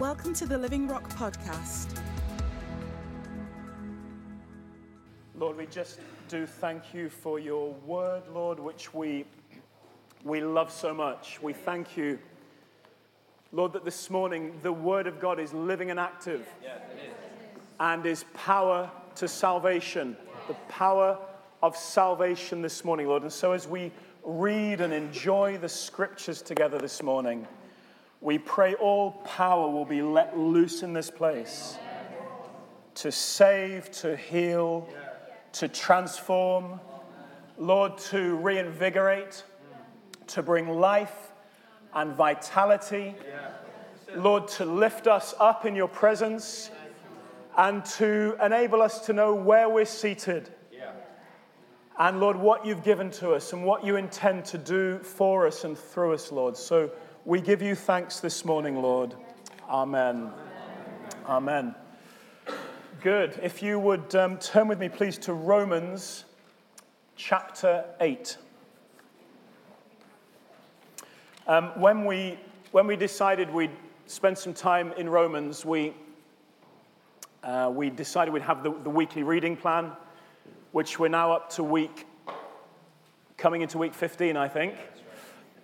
[0.00, 2.00] Welcome to the Living Rock Podcast.
[5.38, 9.26] Lord, we just do thank you for your word, Lord, which we,
[10.24, 11.42] we love so much.
[11.42, 12.18] We thank you,
[13.52, 16.48] Lord, that this morning the word of God is living and active
[17.78, 20.16] and is power to salvation,
[20.48, 21.18] the power
[21.62, 23.20] of salvation this morning, Lord.
[23.20, 23.92] And so as we
[24.24, 27.46] read and enjoy the scriptures together this morning,
[28.20, 31.78] we pray all power will be let loose in this place
[32.96, 34.86] to save, to heal,
[35.52, 36.80] to transform,
[37.56, 39.42] Lord, to reinvigorate,
[40.28, 41.32] to bring life
[41.94, 43.14] and vitality,
[44.14, 46.70] Lord, to lift us up in your presence
[47.56, 50.50] and to enable us to know where we're seated.
[51.98, 55.64] And Lord, what you've given to us and what you intend to do for us
[55.64, 56.56] and through us, Lord.
[56.56, 56.90] So
[57.26, 59.14] we give you thanks this morning, Lord.
[59.68, 60.30] Amen.
[61.26, 61.74] Amen.
[63.02, 63.38] Good.
[63.42, 66.24] If you would um, turn with me, please, to Romans
[67.16, 68.38] chapter 8.
[71.46, 72.38] Um, when, we,
[72.72, 73.70] when we decided we'd
[74.06, 75.92] spend some time in Romans, we,
[77.42, 79.92] uh, we decided we'd have the, the weekly reading plan,
[80.72, 82.06] which we're now up to week,
[83.36, 84.74] coming into week 15, I think.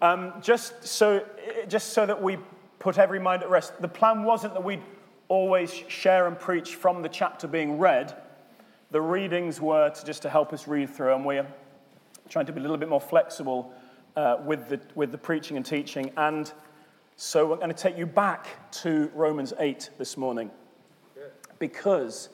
[0.02, 1.24] Um, just, so,
[1.68, 2.38] just so that we
[2.78, 4.82] put every mind at rest, the plan wasn't that we'd
[5.28, 8.14] always share and preach from the chapter being read.
[8.90, 11.46] The readings were to just to help us read through, and we're
[12.28, 13.72] trying to be a little bit more flexible
[14.16, 16.10] uh, with, the, with the preaching and teaching.
[16.16, 16.52] And
[17.16, 20.50] so we're going to take you back to Romans 8 this morning.
[21.58, 22.28] Because,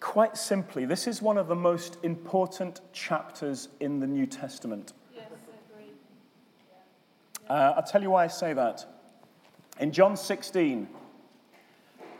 [0.00, 4.92] quite simply, this is one of the most important chapters in the New Testament.
[7.50, 8.86] Uh, I'll tell you why I say that.
[9.80, 10.86] In John 16,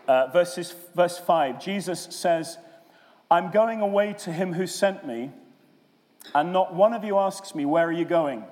[0.08, 2.58] uh, verses, verse 5, Jesus says,
[3.30, 5.30] I'm going away to him who sent me,
[6.34, 8.42] and not one of you asks me, Where are you going?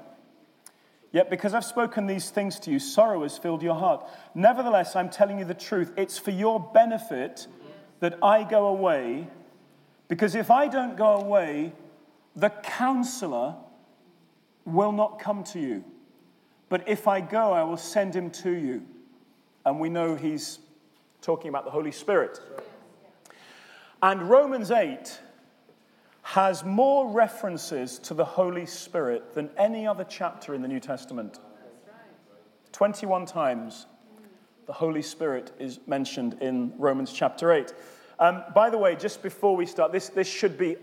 [1.10, 4.08] Yet because I've spoken these things to you, sorrow has filled your heart.
[4.36, 5.92] Nevertheless, I'm telling you the truth.
[5.96, 7.48] It's for your benefit
[7.98, 9.26] that I go away,
[10.06, 11.72] because if I don't go away,
[12.36, 13.56] the counselor
[14.64, 15.84] will not come to you.
[16.68, 18.82] But if I go, I will send him to you.
[19.64, 20.58] And we know he's
[21.22, 22.40] talking about the Holy Spirit.
[24.02, 25.18] And Romans 8
[26.22, 31.38] has more references to the Holy Spirit than any other chapter in the New Testament.
[32.72, 33.86] 21 times
[34.66, 37.72] the Holy Spirit is mentioned in Romans chapter 8.
[38.20, 40.76] Um, by the way, just before we start, this, this should be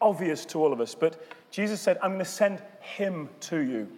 [0.00, 3.88] obvious to all of us, but Jesus said, I'm going to send him to you.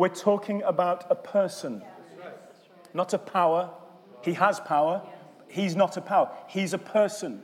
[0.00, 1.82] We're talking about a person,
[2.94, 3.68] not a power.
[4.22, 5.02] He has power.
[5.46, 6.30] He's not a power.
[6.48, 7.42] He's a person.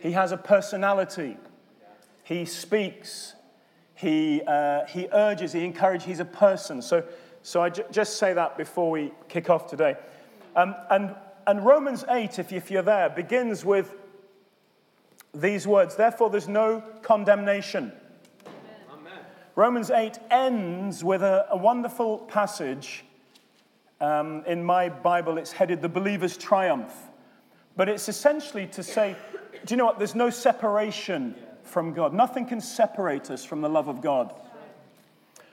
[0.00, 1.36] He has a personality.
[2.22, 3.34] He speaks.
[3.96, 5.54] He, uh, he urges.
[5.54, 6.06] He encourages.
[6.06, 6.82] He's a person.
[6.82, 7.02] So,
[7.42, 9.96] so I j- just say that before we kick off today.
[10.54, 11.16] Um, and,
[11.48, 13.92] and Romans 8, if, you, if you're there, begins with
[15.34, 17.90] these words Therefore, there's no condemnation.
[19.54, 23.04] Romans 8 ends with a, a wonderful passage.
[24.00, 26.92] Um, in my Bible, it's headed The Believer's Triumph.
[27.76, 29.14] But it's essentially to say,
[29.66, 29.98] do you know what?
[29.98, 32.14] There's no separation from God.
[32.14, 34.34] Nothing can separate us from the love of God.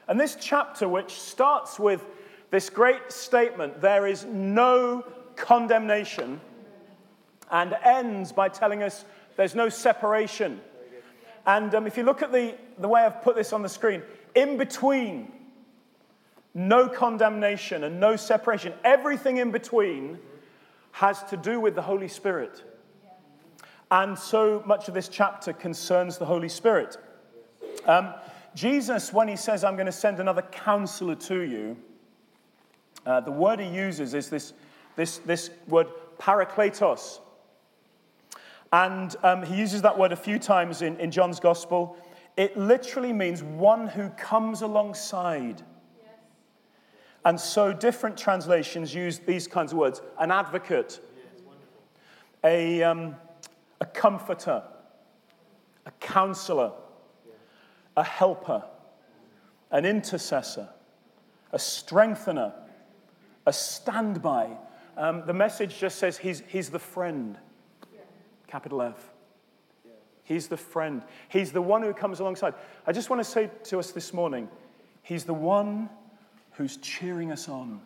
[0.08, 2.04] And this chapter, which starts with
[2.52, 5.06] this great statement, there is no
[5.36, 6.40] condemnation,
[7.52, 9.04] and ends by telling us
[9.36, 10.62] there's no separation.
[11.50, 14.04] And um, if you look at the, the way I've put this on the screen,
[14.36, 15.32] in between
[16.54, 20.20] no condemnation and no separation, everything in between
[20.92, 22.64] has to do with the Holy Spirit.
[23.90, 26.98] And so much of this chapter concerns the Holy Spirit.
[27.88, 28.14] Um,
[28.54, 31.78] Jesus, when he says, I'm going to send another counselor to you,
[33.08, 34.54] uh, the word he uses is this,
[34.96, 35.88] this, this word
[36.20, 37.22] parakletos.
[38.72, 41.98] And um, he uses that word a few times in, in John's gospel.
[42.38, 45.64] It literally means one who comes alongside.
[47.26, 50.02] And so different translations use these kinds of words.
[50.20, 51.02] An advocate,
[52.44, 53.16] a, um,
[53.82, 54.64] a comforter,
[55.86, 56.72] a counselor,
[57.98, 58.64] a helper,
[59.72, 60.70] an intercessor,
[61.52, 62.54] a strengthener,
[63.46, 64.58] a standby.
[64.96, 67.38] Um, the message just says he's, he's the friend,
[68.50, 69.12] capital F.
[70.24, 71.04] He's the friend.
[71.30, 72.54] He's the one who comes alongside.
[72.86, 74.50] I just want to say to us this morning,
[75.02, 75.90] He's the one
[76.52, 77.82] who's cheering us on.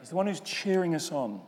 [0.00, 1.40] He's the one who's cheering us on.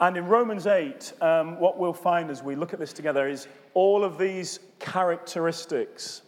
[0.00, 3.48] And in Romans 8, um, what we'll find as we look at this together is
[3.74, 6.22] all of these characteristics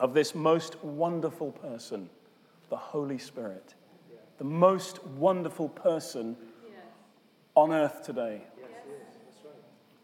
[0.00, 2.08] of this most wonderful person,
[2.70, 3.74] the Holy Spirit.
[4.38, 6.36] The most wonderful person
[7.54, 8.42] on earth today.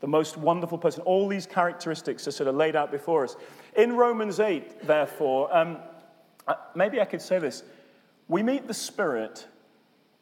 [0.02, 1.04] The most wonderful person.
[1.04, 3.37] All these characteristics are sort of laid out before us.
[3.76, 5.78] In Romans 8, therefore, um,
[6.49, 7.62] uh, maybe I could say this.
[8.26, 9.46] We meet the Spirit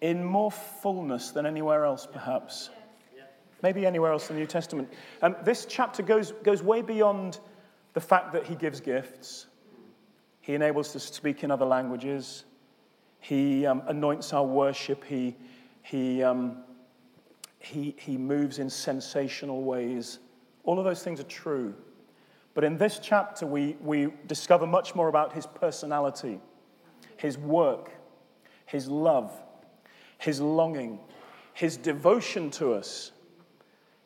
[0.03, 2.69] in more fullness than anywhere else, perhaps.
[3.62, 4.87] Maybe anywhere else in the New Testament.
[5.23, 7.41] Um, this chapter goes, goes way beyond
[7.94, 9.47] the fact that he gives gifts,
[10.43, 12.44] he enables us to speak in other languages,
[13.19, 15.37] he um, anoints our worship, he,
[15.83, 16.59] he, um,
[17.61, 20.19] he, he moves in sensational ways.
[20.65, 21.75] All of those things are true.
[22.55, 26.41] But in this chapter, we, we discover much more about his personality,
[27.17, 27.93] his work,
[28.67, 29.33] his love,
[30.19, 30.99] his longing,
[31.53, 33.12] his devotion to us,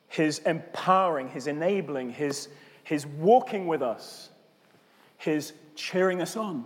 [0.08, 2.48] his empowering, his enabling, his,
[2.82, 4.30] his walking with us,
[5.16, 6.64] his cheering us on.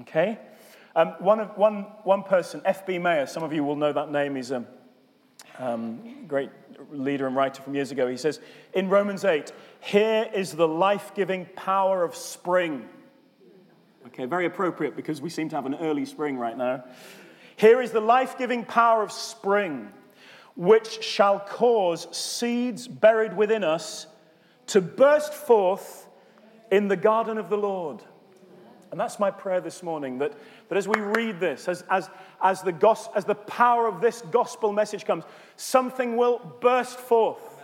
[0.00, 0.38] Okay?
[0.94, 2.98] Um, one, of, one, one person, F.B.
[2.98, 4.34] Meyer, some of you will know that name.
[4.34, 4.64] He's a
[5.58, 6.50] um, great
[6.90, 8.08] leader and writer from years ago.
[8.08, 8.40] He says,
[8.72, 12.88] in Romans 8, here is the life giving power of spring.
[14.06, 16.84] Okay, very appropriate because we seem to have an early spring right now.
[17.56, 19.92] Here is the life giving power of spring,
[20.56, 24.06] which shall cause seeds buried within us
[24.68, 26.06] to burst forth
[26.70, 28.02] in the garden of the Lord.
[28.90, 30.32] And that's my prayer this morning that,
[30.68, 32.08] that as we read this, as, as,
[32.42, 35.24] as, the gos- as the power of this gospel message comes,
[35.56, 37.62] something will burst forth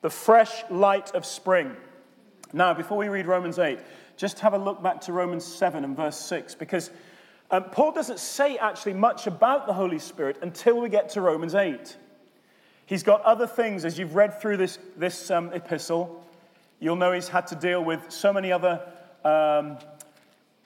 [0.00, 1.76] the fresh light of spring.
[2.52, 3.78] Now, before we read Romans 8,
[4.16, 6.90] just have a look back to Romans 7 and verse 6, because
[7.50, 11.54] um, Paul doesn't say actually much about the Holy Spirit until we get to Romans
[11.54, 11.96] 8.
[12.86, 16.24] He's got other things, as you've read through this, this um, epistle,
[16.80, 18.86] you'll know he's had to deal with so many other,
[19.24, 19.78] um,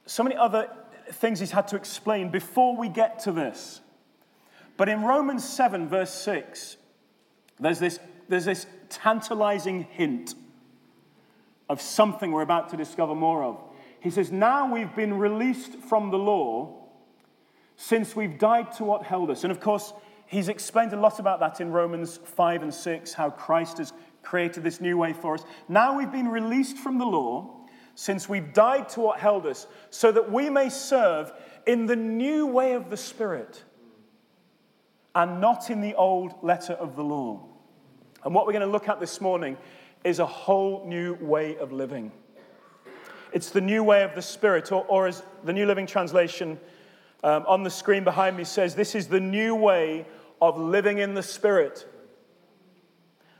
[0.06, 0.68] so many other
[1.12, 3.80] things he's had to explain before we get to this.
[4.76, 6.76] But in Romans 7, verse 6,
[7.58, 10.34] there's this, there's this tantalizing hint
[11.68, 13.60] of something we're about to discover more of.
[14.00, 16.74] He says, Now we've been released from the law
[17.76, 19.44] since we've died to what held us.
[19.44, 19.92] And of course,
[20.26, 24.62] he's explained a lot about that in Romans 5 and 6, how Christ has created
[24.62, 25.44] this new way for us.
[25.68, 27.57] Now we've been released from the law
[27.98, 31.32] since we've died to what held us, so that we may serve
[31.66, 33.64] in the new way of the Spirit
[35.16, 37.44] and not in the old letter of the law.
[38.22, 39.56] And what we're going to look at this morning
[40.04, 42.12] is a whole new way of living.
[43.32, 46.56] It's the new way of the Spirit, or, or as the New Living Translation
[47.24, 50.06] um, on the screen behind me says, this is the new way
[50.40, 51.84] of living in the Spirit.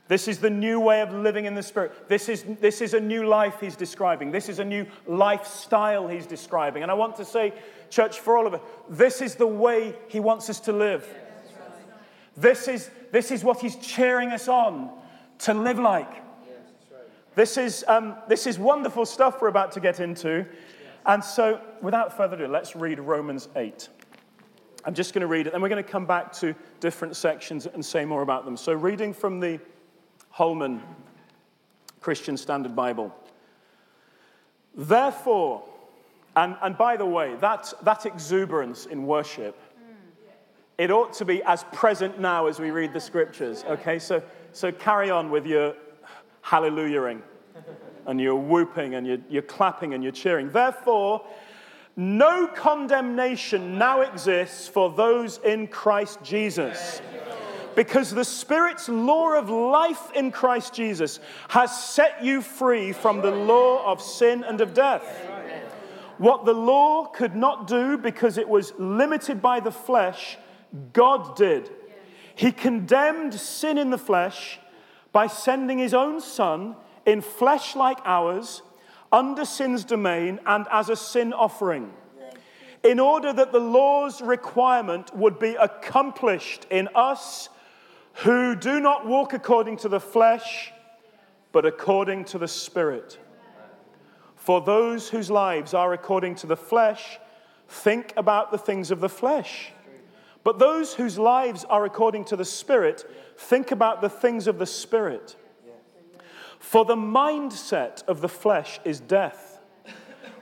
[0.08, 2.08] This is the new way of living in the Spirit.
[2.08, 4.30] This is, this is a new life he's describing.
[4.30, 6.82] This is a new lifestyle he's describing.
[6.82, 7.52] And I want to say,
[7.90, 11.06] church, for all of us, this is the way he wants us to live.
[12.38, 14.90] This is, this is what he's cheering us on
[15.40, 16.24] to live like.
[17.34, 20.46] This is, um, this is wonderful stuff we're about to get into.
[21.04, 23.88] And so, without further ado, let's read Romans 8.
[24.84, 27.66] I'm just going to read it, and we're going to come back to different sections
[27.66, 28.56] and say more about them.
[28.56, 29.60] So, reading from the
[30.30, 30.82] Holman
[32.00, 33.14] Christian Standard Bible.
[34.74, 35.64] Therefore,
[36.36, 39.58] and, and by the way, that, that exuberance in worship,
[40.78, 43.64] it ought to be as present now as we read the scriptures.
[43.68, 45.74] Okay, so, so carry on with your
[46.42, 47.22] hallelujahing
[48.06, 50.50] and you're whooping and you're, you're clapping and you're cheering.
[50.50, 51.26] Therefore,
[51.96, 57.02] no condemnation now exists for those in Christ Jesus.
[57.78, 63.30] Because the Spirit's law of life in Christ Jesus has set you free from the
[63.30, 65.04] law of sin and of death.
[66.16, 70.38] What the law could not do because it was limited by the flesh,
[70.92, 71.70] God did.
[72.34, 74.58] He condemned sin in the flesh
[75.12, 76.74] by sending his own Son
[77.06, 78.60] in flesh like ours,
[79.12, 81.92] under sin's domain, and as a sin offering,
[82.82, 87.48] in order that the law's requirement would be accomplished in us
[88.18, 90.72] who do not walk according to the flesh,
[91.52, 93.18] but according to the Spirit.
[94.34, 97.18] For those whose lives are according to the flesh
[97.68, 99.72] think about the things of the flesh.
[100.42, 104.66] But those whose lives are according to the Spirit think about the things of the
[104.66, 105.36] Spirit.
[106.58, 109.60] For the mindset of the flesh is death,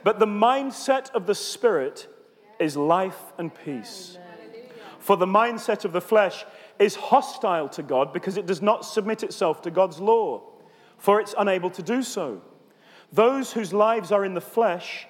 [0.03, 2.07] but the mindset of the Spirit
[2.59, 4.17] is life and peace.
[4.99, 6.43] For the mindset of the flesh
[6.79, 10.41] is hostile to God because it does not submit itself to God's law,
[10.97, 12.41] for it's unable to do so.
[13.11, 15.07] Those whose lives are in the flesh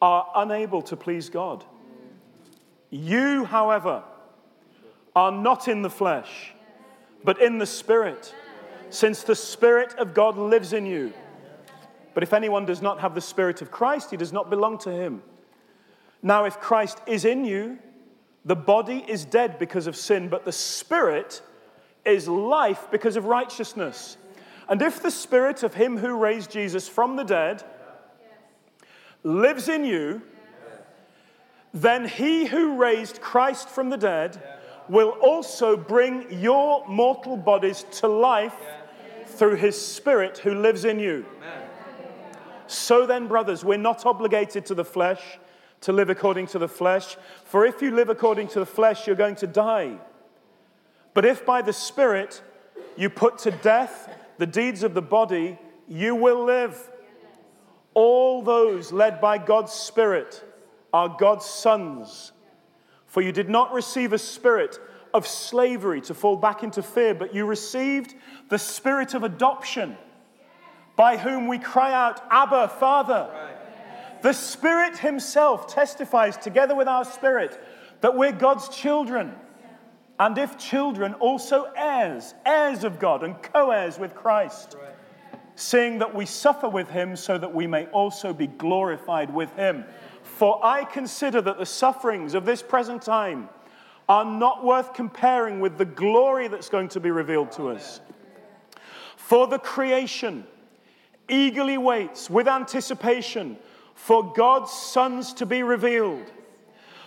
[0.00, 1.64] are unable to please God.
[2.90, 4.02] You, however,
[5.14, 6.52] are not in the flesh,
[7.22, 8.34] but in the Spirit,
[8.88, 11.12] since the Spirit of God lives in you.
[12.14, 14.90] But if anyone does not have the Spirit of Christ, he does not belong to
[14.90, 15.22] him.
[16.22, 17.78] Now, if Christ is in you,
[18.44, 21.42] the body is dead because of sin, but the Spirit
[22.04, 24.16] is life because of righteousness.
[24.68, 27.64] And if the Spirit of Him who raised Jesus from the dead
[29.22, 30.22] lives in you,
[31.74, 34.42] then He who raised Christ from the dead
[34.88, 38.56] will also bring your mortal bodies to life
[39.26, 41.26] through His Spirit who lives in you.
[42.66, 45.20] So then, brothers, we're not obligated to the flesh
[45.82, 47.16] to live according to the flesh.
[47.44, 49.98] For if you live according to the flesh, you're going to die.
[51.14, 52.42] But if by the Spirit
[52.96, 55.58] you put to death the deeds of the body,
[55.88, 56.90] you will live.
[57.94, 60.44] All those led by God's Spirit
[60.92, 62.32] are God's sons.
[63.06, 64.78] For you did not receive a spirit
[65.12, 68.14] of slavery to fall back into fear, but you received
[68.48, 69.96] the spirit of adoption,
[70.94, 73.49] by whom we cry out, Abba, Father.
[74.20, 74.22] Right.
[74.22, 77.58] The Spirit Himself testifies together with our spirit
[78.02, 79.34] that we're God's children.
[80.18, 84.76] And if children, also heirs, heirs of God and co heirs with Christ,
[85.54, 89.84] seeing that we suffer with Him so that we may also be glorified with Him.
[90.22, 93.48] For I consider that the sufferings of this present time
[94.10, 98.00] are not worth comparing with the glory that's going to be revealed to us.
[99.16, 100.44] For the creation
[101.28, 103.56] eagerly waits with anticipation
[104.02, 106.32] for God's sons to be revealed.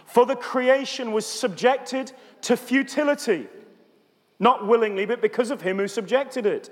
[0.06, 2.12] For the creation was subjected
[2.44, 3.48] to futility,
[4.40, 6.70] not willingly, but because of him who subjected it,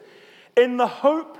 [0.55, 1.39] in the hope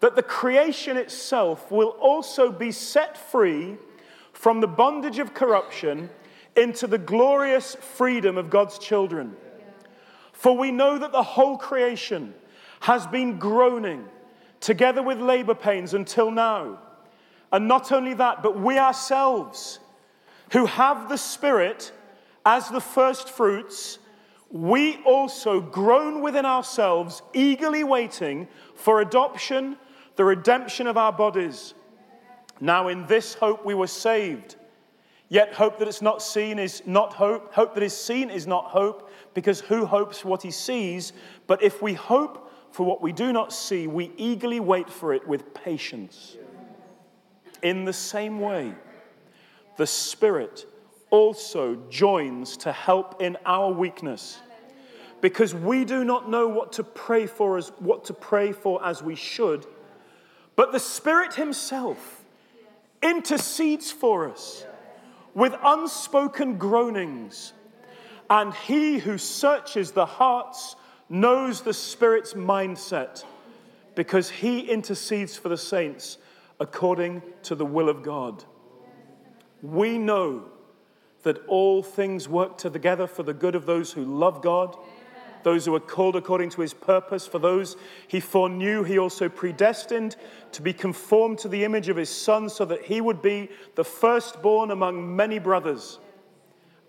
[0.00, 3.78] that the creation itself will also be set free
[4.34, 6.10] from the bondage of corruption
[6.54, 9.36] into the glorious freedom of God's children.
[10.32, 12.34] For we know that the whole creation
[12.80, 14.04] has been groaning
[14.60, 16.80] together with labor pains until now.
[17.52, 19.78] And not only that, but we ourselves,
[20.52, 21.92] who have the Spirit
[22.44, 23.98] as the first fruits,
[24.50, 29.76] we also groan within ourselves, eagerly waiting for adoption,
[30.16, 31.74] the redemption of our bodies.
[32.60, 34.56] Now, in this hope we were saved.
[35.28, 37.52] Yet hope that it's not seen is not hope.
[37.52, 41.12] Hope that is seen is not hope, because who hopes for what he sees?
[41.46, 45.28] But if we hope for what we do not see, we eagerly wait for it
[45.28, 46.37] with patience.
[47.62, 48.74] In the same way,
[49.76, 50.66] the Spirit
[51.10, 54.38] also joins to help in our weakness.
[55.20, 59.02] Because we do not know what to pray for as what to pray for as
[59.02, 59.66] we should
[60.58, 62.24] but the spirit himself
[63.00, 64.66] intercedes for us
[65.32, 67.52] with unspoken groanings.
[68.28, 70.74] And he who searches the hearts
[71.08, 73.24] knows the spirit's mindset
[73.94, 76.18] because he intercedes for the saints
[76.60, 78.44] according to the will of God.
[79.62, 80.44] We know
[81.22, 84.76] that all things work together for the good of those who love God,
[85.42, 87.26] those who are called according to his purpose.
[87.26, 90.16] For those he foreknew, he also predestined
[90.52, 93.84] to be conformed to the image of his son, so that he would be the
[93.84, 95.98] firstborn among many brothers.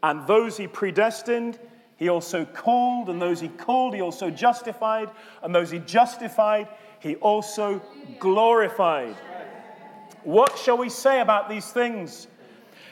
[0.02, 1.60] And those he predestined,
[1.98, 5.10] he also called, and those he called, he also justified,
[5.44, 7.82] and those he justified, he also
[8.20, 9.16] glorified.
[10.24, 12.28] What shall we say about these things?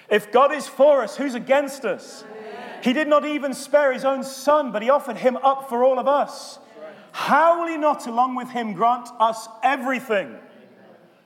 [0.09, 2.23] If God is for us, who's against us?
[2.81, 5.99] He did not even spare his own son, but he offered him up for all
[5.99, 6.59] of us.
[7.11, 10.35] How will he not, along with him, grant us everything?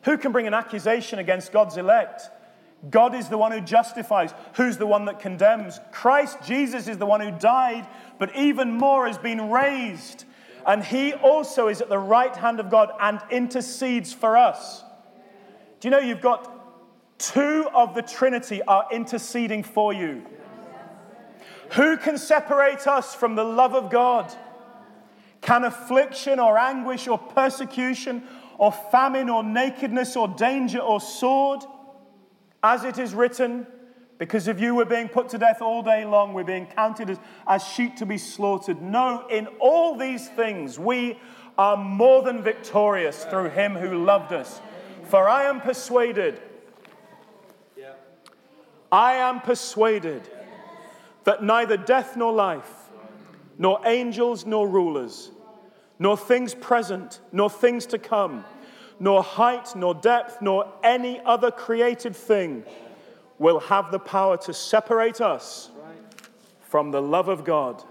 [0.03, 2.29] Who can bring an accusation against God's elect?
[2.89, 4.33] God is the one who justifies.
[4.53, 5.79] Who's the one that condemns?
[5.91, 10.25] Christ Jesus is the one who died, but even more has been raised.
[10.65, 14.83] And he also is at the right hand of God and intercedes for us.
[15.81, 16.47] Do you know you've got
[17.17, 20.23] two of the Trinity are interceding for you?
[21.71, 24.31] Who can separate us from the love of God?
[25.41, 28.23] Can affliction or anguish or persecution
[28.59, 31.61] or famine or nakedness or danger or sword?
[32.61, 33.65] As it is written,
[34.19, 37.17] because of you we're being put to death all day long, we're being counted as,
[37.47, 38.79] as sheep to be slaughtered.
[38.83, 41.19] No, in all these things we
[41.57, 44.61] are more than victorious through him who loved us.
[45.11, 46.39] For I am persuaded,
[48.89, 50.21] I am persuaded
[51.25, 52.89] that neither death nor life,
[53.57, 55.31] nor angels nor rulers,
[55.99, 58.45] nor things present, nor things to come,
[59.01, 62.63] nor height, nor depth, nor any other created thing
[63.37, 65.71] will have the power to separate us
[66.61, 67.83] from the love of God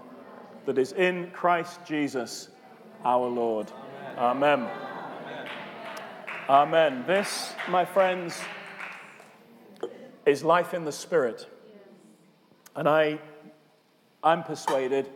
[0.65, 2.49] that is in Christ Jesus
[3.05, 3.71] our Lord.
[4.17, 4.61] Amen.
[4.61, 4.90] Amen.
[6.51, 8.37] This, my friends,
[10.25, 11.47] is life in the Spirit.
[12.75, 13.19] And I,
[14.21, 15.07] I'm persuaded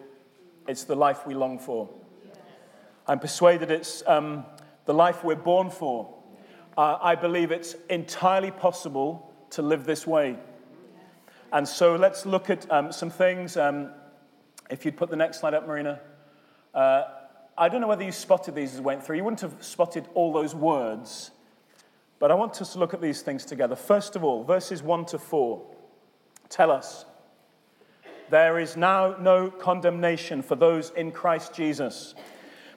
[0.66, 1.90] it's the life we long for.
[3.06, 4.46] I'm persuaded it's um,
[4.86, 6.08] the life we're born for.
[6.78, 10.38] Uh, I believe it's entirely possible to live this way.
[11.52, 13.58] And so let's look at um, some things.
[13.58, 13.92] Um,
[14.70, 16.00] if you'd put the next slide up, Marina.
[16.74, 17.04] Uh,
[17.58, 19.18] I don't know whether you spotted these as we went through.
[19.18, 21.32] You wouldn't have spotted all those words.
[22.20, 23.76] But I want us to look at these things together.
[23.76, 25.62] First of all, verses 1 to 4
[26.50, 27.06] tell us
[28.30, 32.16] there is now no condemnation for those in Christ Jesus,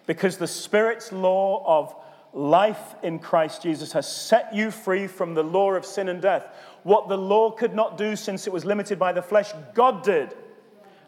[0.06, 1.94] because the Spirit's law of
[2.32, 6.46] life in Christ Jesus has set you free from the law of sin and death.
[6.82, 10.34] What the law could not do since it was limited by the flesh, God did.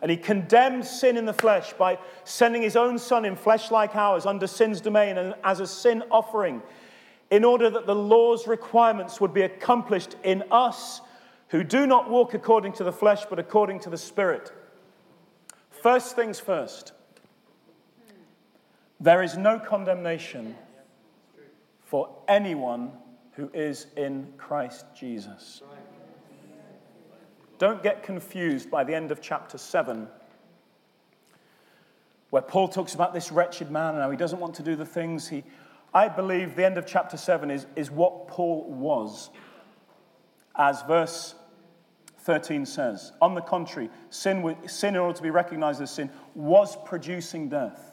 [0.03, 3.95] And he condemned sin in the flesh by sending his own son in flesh like
[3.95, 6.63] ours under sin's domain and as a sin offering,
[7.31, 11.01] in order that the law's requirements would be accomplished in us
[11.49, 14.53] who do not walk according to the flesh, but according to the Spirit.
[15.71, 16.93] First things first,
[19.01, 20.55] there is no condemnation
[21.85, 22.93] for anyone
[23.33, 25.63] who is in Christ Jesus.
[27.61, 30.09] Don't get confused by the end of chapter 7,
[32.31, 34.87] where Paul talks about this wretched man and how he doesn't want to do the
[34.87, 35.45] things he.
[35.93, 39.29] I believe the end of chapter 7 is, is what Paul was.
[40.57, 41.35] As verse
[42.21, 43.13] 13 says.
[43.21, 47.93] On the contrary, sin, sin, in order to be recognized as sin, was producing death.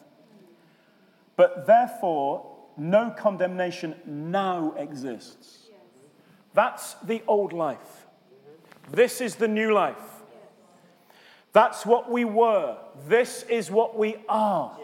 [1.35, 5.67] But therefore, no condemnation now exists.
[6.53, 7.96] That's the old life.
[8.91, 9.95] This is the new life.
[11.53, 12.77] That's what we were.
[13.07, 14.77] This is what we are.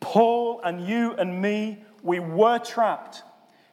[0.00, 3.22] Paul and you and me, we were trapped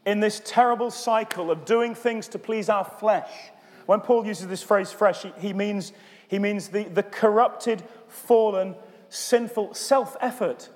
[0.05, 3.29] in this terrible cycle of doing things to please our flesh
[3.89, 5.93] when Paul uses this phrase fresh, he, he means,
[6.27, 8.75] he means the, the corrupted, fallen,
[9.09, 10.69] sinful self effort.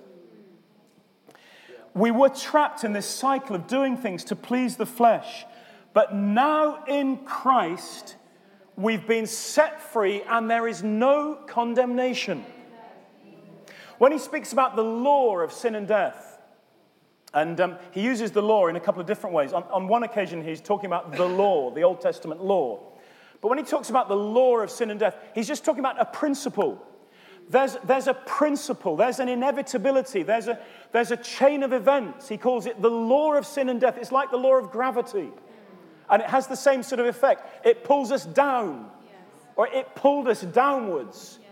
[1.93, 5.45] We were trapped in this cycle of doing things to please the flesh.
[5.93, 8.15] But now in Christ,
[8.75, 12.45] we've been set free and there is no condemnation.
[13.99, 16.39] When he speaks about the law of sin and death,
[17.33, 19.53] and um, he uses the law in a couple of different ways.
[19.53, 22.79] On, on one occasion, he's talking about the law, the Old Testament law.
[23.41, 25.99] But when he talks about the law of sin and death, he's just talking about
[25.99, 26.85] a principle.
[27.49, 30.59] There's, there's a principle, there's an inevitability, there's a,
[30.91, 32.29] there's a chain of events.
[32.29, 33.97] He calls it the law of sin and death.
[33.97, 35.29] It's like the law of gravity.
[36.09, 37.65] And it has the same sort of effect.
[37.65, 39.15] It pulls us down, yes.
[39.55, 41.39] or it pulled us downwards.
[41.41, 41.49] Yes.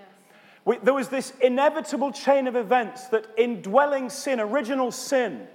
[0.66, 5.48] We, there was this inevitable chain of events that indwelling sin, original sin,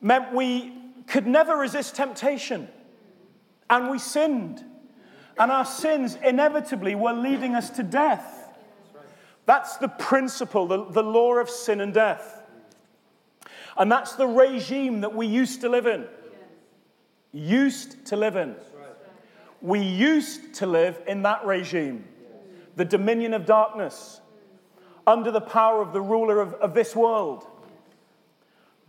[0.00, 0.72] meant we
[1.06, 2.68] could never resist temptation.
[3.68, 4.64] And we sinned.
[5.38, 8.48] And our sins inevitably were leading us to death.
[9.46, 12.42] That's the principle, the, the law of sin and death.
[13.76, 16.06] And that's the regime that we used to live in.
[17.32, 18.56] Used to live in.
[19.62, 22.04] We used to live in that regime,
[22.76, 24.20] the dominion of darkness,
[25.06, 27.46] under the power of the ruler of, of this world.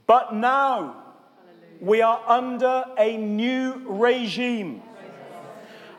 [0.08, 0.95] But now
[1.80, 4.82] we are under a new regime.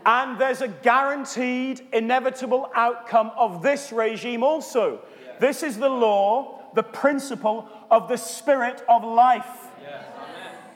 [0.04, 5.00] And there's a guaranteed, inevitable outcome of this regime also.
[5.38, 9.68] This is the law, the principle of the spirit of life.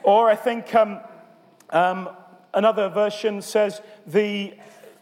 [0.03, 1.01] Or I think um,
[1.69, 2.09] um,
[2.53, 4.53] another version says the,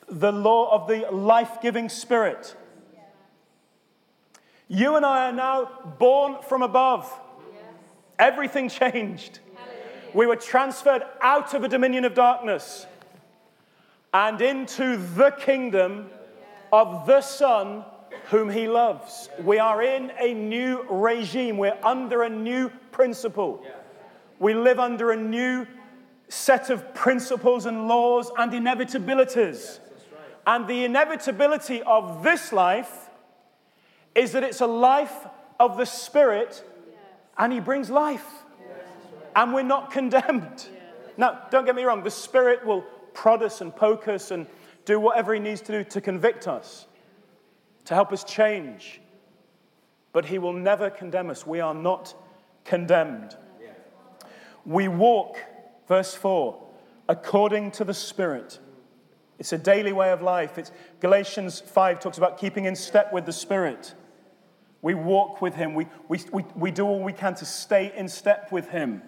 [0.08, 2.56] the law of the life giving spirit.
[4.68, 7.12] You and I are now born from above.
[8.18, 9.40] Everything changed.
[10.14, 12.86] We were transferred out of a dominion of darkness
[14.14, 16.10] and into the kingdom
[16.72, 17.84] of the Son
[18.30, 19.30] whom he loves.
[19.44, 23.64] We are in a new regime, we're under a new principle.
[24.40, 25.68] We live under a new
[26.36, 29.80] set of principles and laws and inevitabilities.
[30.46, 33.10] And the inevitability of this life
[34.14, 35.26] is that it's a life
[35.60, 36.64] of the Spirit
[37.38, 38.26] and He brings life.
[39.36, 40.68] And we're not condemned.
[41.18, 42.82] Now, don't get me wrong, the Spirit will
[43.14, 44.46] prod us and poke us and
[44.84, 46.86] do whatever He needs to do to convict us,
[47.86, 49.02] to help us change.
[50.12, 51.48] But He will never condemn us.
[51.48, 52.14] We are not
[52.66, 53.36] condemned.
[54.66, 55.38] We walk,
[55.88, 56.62] verse 4,
[57.08, 58.60] according to the Spirit.
[59.38, 60.58] It's a daily way of life.
[60.58, 63.94] It's, Galatians 5 talks about keeping in step with the Spirit.
[64.82, 65.74] We walk with Him.
[65.74, 69.02] We, we, we, we do all we can to stay in step with Him.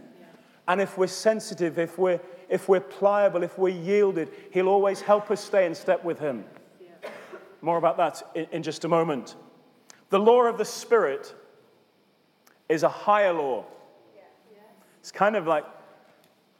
[0.67, 5.31] And if we're sensitive, if we're, if we're pliable, if we're yielded, He'll always help
[5.31, 6.43] us stay in step with Him.
[7.61, 9.35] More about that in, in just a moment.
[10.09, 11.33] The law of the Spirit
[12.69, 13.65] is a higher law.
[14.99, 15.63] It's kind of like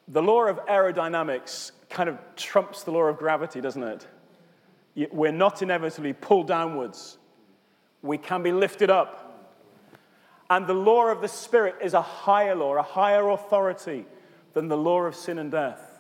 [0.08, 4.08] the law of aerodynamics kind of trumps the law of gravity, doesn't it?
[5.12, 7.18] We're not inevitably pulled downwards,
[8.02, 9.24] we can be lifted up.
[10.50, 14.06] And the law of the Spirit is a higher law, a higher authority
[14.54, 16.00] than the law of sin and death.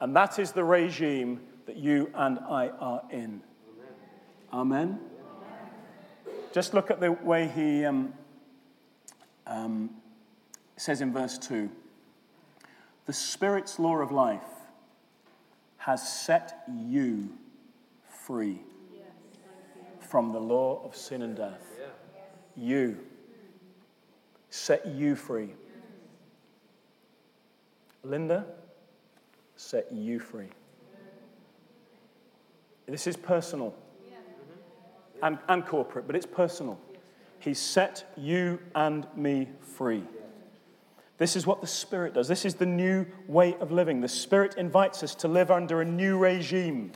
[0.00, 3.42] And that is the regime that you and I are in.
[4.52, 4.98] Amen.
[4.98, 5.00] Amen.
[6.52, 8.12] Just look at the way he um,
[9.46, 9.90] um,
[10.76, 11.70] says in verse 2
[13.06, 14.42] The Spirit's law of life
[15.78, 17.30] has set you
[18.08, 18.60] free
[20.00, 21.64] from the law of sin and death.
[22.56, 22.98] You.
[24.50, 25.50] Set you free.
[28.02, 28.46] Linda,
[29.56, 30.48] set you free.
[32.86, 33.74] This is personal
[35.22, 36.78] and, and corporate, but it's personal.
[37.38, 40.04] He set you and me free.
[41.18, 42.28] This is what the Spirit does.
[42.28, 44.00] This is the new way of living.
[44.00, 46.92] The Spirit invites us to live under a new regime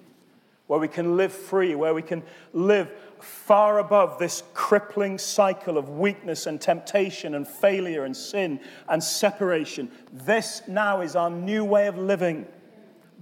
[0.67, 5.89] where we can live free, where we can live far above this crippling cycle of
[5.89, 9.91] weakness and temptation and failure and sin and separation.
[10.13, 12.47] This now is our new way of living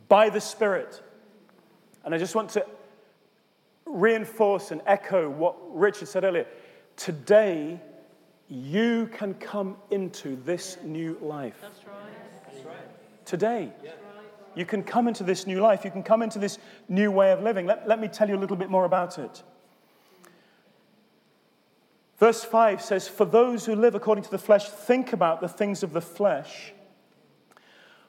[0.09, 1.01] by the Spirit.
[2.05, 2.67] And I just want to
[3.87, 6.47] reinforce and echo what Richard said earlier.
[6.97, 7.81] Today,
[8.49, 11.57] you can come into this new life.
[11.61, 12.53] That's right.
[12.53, 13.27] That's right.
[13.27, 13.73] Today.
[13.85, 13.91] Yeah.
[14.55, 15.85] You can come into this new life.
[15.85, 16.59] You can come into this
[16.89, 17.67] new way of living.
[17.67, 19.43] Let, let me tell you a little bit more about it.
[22.19, 25.85] Verse 5 says, For those who live according to the flesh think about the things
[25.85, 26.73] of the flesh,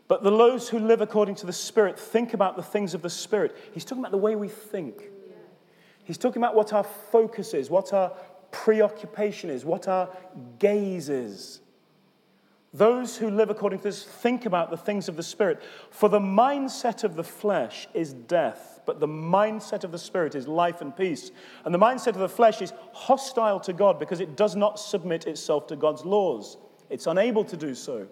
[0.08, 3.12] but the those who live according to the Spirit think about the things of the
[3.12, 3.56] Spirit.
[3.72, 5.04] He's talking about the way we think.
[6.04, 8.12] He's talking about what our focus is, what our
[8.52, 10.10] preoccupation is, what our
[10.60, 11.62] gaze is.
[12.74, 15.62] Those who live according to this think about the things of the Spirit.
[15.90, 20.48] For the mindset of the flesh is death, but the mindset of the Spirit is
[20.48, 21.32] life and peace.
[21.66, 25.26] And the mindset of the flesh is hostile to God because it does not submit
[25.26, 26.58] itself to God's laws.
[26.92, 28.08] It's unable to do so.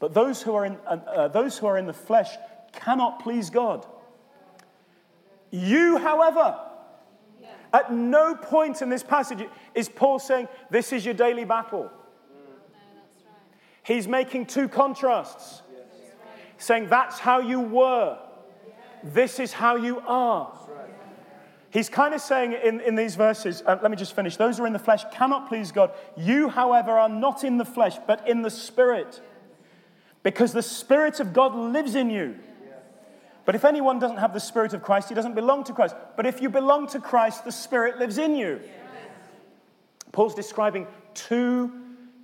[0.00, 2.30] But those who are in, uh, uh those who are in the flesh
[2.72, 3.86] cannot please God.
[5.52, 6.58] You, however,
[7.72, 11.90] at no point in this passage is Paul saying, This is your daily battle.
[13.82, 15.62] He's making two contrasts,
[16.58, 18.18] saying, That's how you were,
[19.02, 20.52] this is how you are.
[21.70, 24.36] He's kind of saying in, in these verses, uh, let me just finish.
[24.36, 25.90] Those who are in the flesh cannot please God.
[26.18, 29.22] You, however, are not in the flesh, but in the Spirit,
[30.22, 32.36] because the Spirit of God lives in you.
[33.44, 35.96] But if anyone doesn't have the Spirit of Christ, he doesn't belong to Christ.
[36.16, 38.60] But if you belong to Christ, the Spirit lives in you.
[40.12, 41.72] Paul's describing two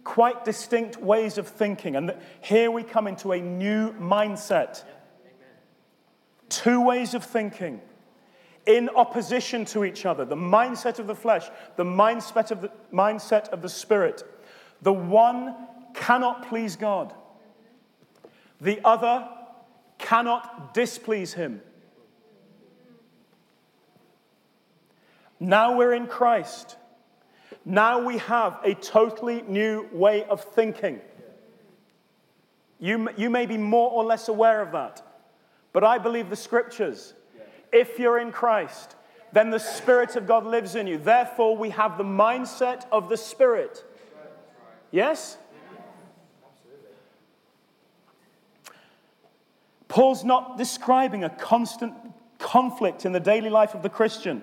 [0.05, 1.97] quite distinct ways of thinking.
[1.97, 4.85] And here we come into a new mindset.
[6.49, 7.81] Two ways of thinking
[8.67, 13.49] in opposition to each other the mindset of the flesh, the mindset of the, mindset
[13.49, 14.23] of the spirit.
[14.83, 15.57] The one
[15.95, 17.13] cannot please God,
[18.61, 19.29] the other
[19.99, 21.61] cannot displease him.
[25.41, 26.77] Now we're in Christ.
[27.65, 31.01] Now we have a totally new way of thinking.
[32.81, 35.03] You, you may be more or less aware of that,
[35.73, 37.15] but I believe the scriptures.
[37.73, 38.95] If you're in Christ,
[39.33, 40.97] then the Spirit of God lives in you.
[40.99, 43.85] Therefore, we have the mindset of the Spirit.
[44.91, 45.37] Yes?
[49.89, 51.95] Paul's not describing a constant
[52.39, 54.43] conflict in the daily life of the Christian.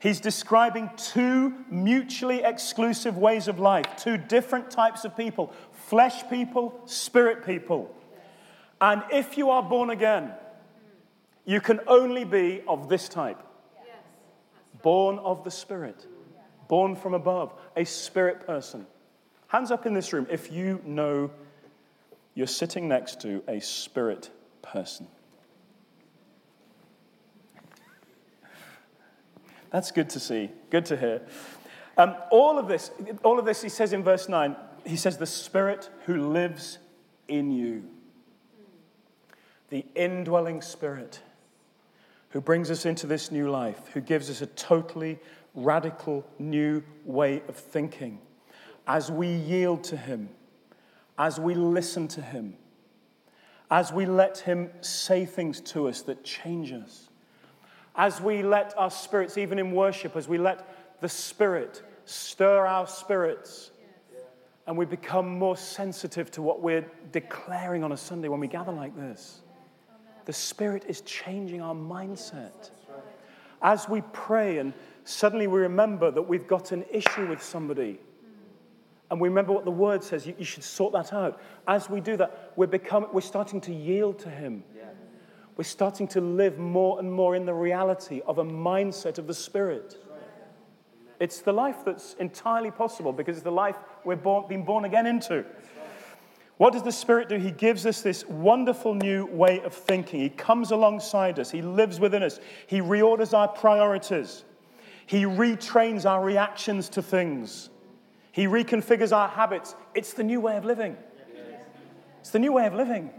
[0.00, 6.80] He's describing two mutually exclusive ways of life, two different types of people flesh people,
[6.84, 7.94] spirit people.
[8.80, 10.32] And if you are born again,
[11.44, 13.42] you can only be of this type
[14.82, 16.06] born of the Spirit,
[16.68, 18.86] born from above, a spirit person.
[19.48, 21.30] Hands up in this room if you know
[22.34, 24.30] you're sitting next to a spirit
[24.72, 25.06] person.
[29.70, 30.50] That's good to see.
[30.70, 31.22] Good to hear.
[31.96, 32.90] Um, all of this,
[33.24, 36.78] all of this, he says in verse 9, he says, the Spirit who lives
[37.26, 37.84] in you.
[39.68, 41.20] The indwelling Spirit
[42.30, 45.18] who brings us into this new life, who gives us a totally
[45.54, 48.18] radical new way of thinking.
[48.86, 50.28] As we yield to Him,
[51.18, 52.54] as we listen to Him,
[53.70, 57.08] as we let Him say things to us that change us,
[57.94, 62.86] as we let our spirits, even in worship, as we let the Spirit stir our
[62.86, 63.70] spirits,
[64.66, 68.72] and we become more sensitive to what we're declaring on a Sunday when we gather
[68.72, 69.40] like this.
[70.26, 72.70] The Spirit is changing our mindset.
[73.62, 77.98] As we pray and suddenly we remember that we've got an issue with somebody,
[79.10, 81.40] and we remember what the word says, you, you should sort that out.
[81.66, 84.64] As we do that, we're, become, we're starting to yield to Him.
[85.56, 89.34] We're starting to live more and more in the reality of a mindset of the
[89.34, 89.96] Spirit.
[91.20, 95.06] It's the life that's entirely possible because it's the life we're born, been born again
[95.06, 95.44] into.
[96.58, 97.38] What does the Spirit do?
[97.38, 100.20] He gives us this wonderful new way of thinking.
[100.20, 104.44] He comes alongside us, He lives within us, He reorders our priorities,
[105.06, 107.70] He retrains our reactions to things,
[108.38, 109.74] He reconfigures our habits.
[109.96, 110.96] It's the new way of living.
[112.20, 113.10] It's the new way of living.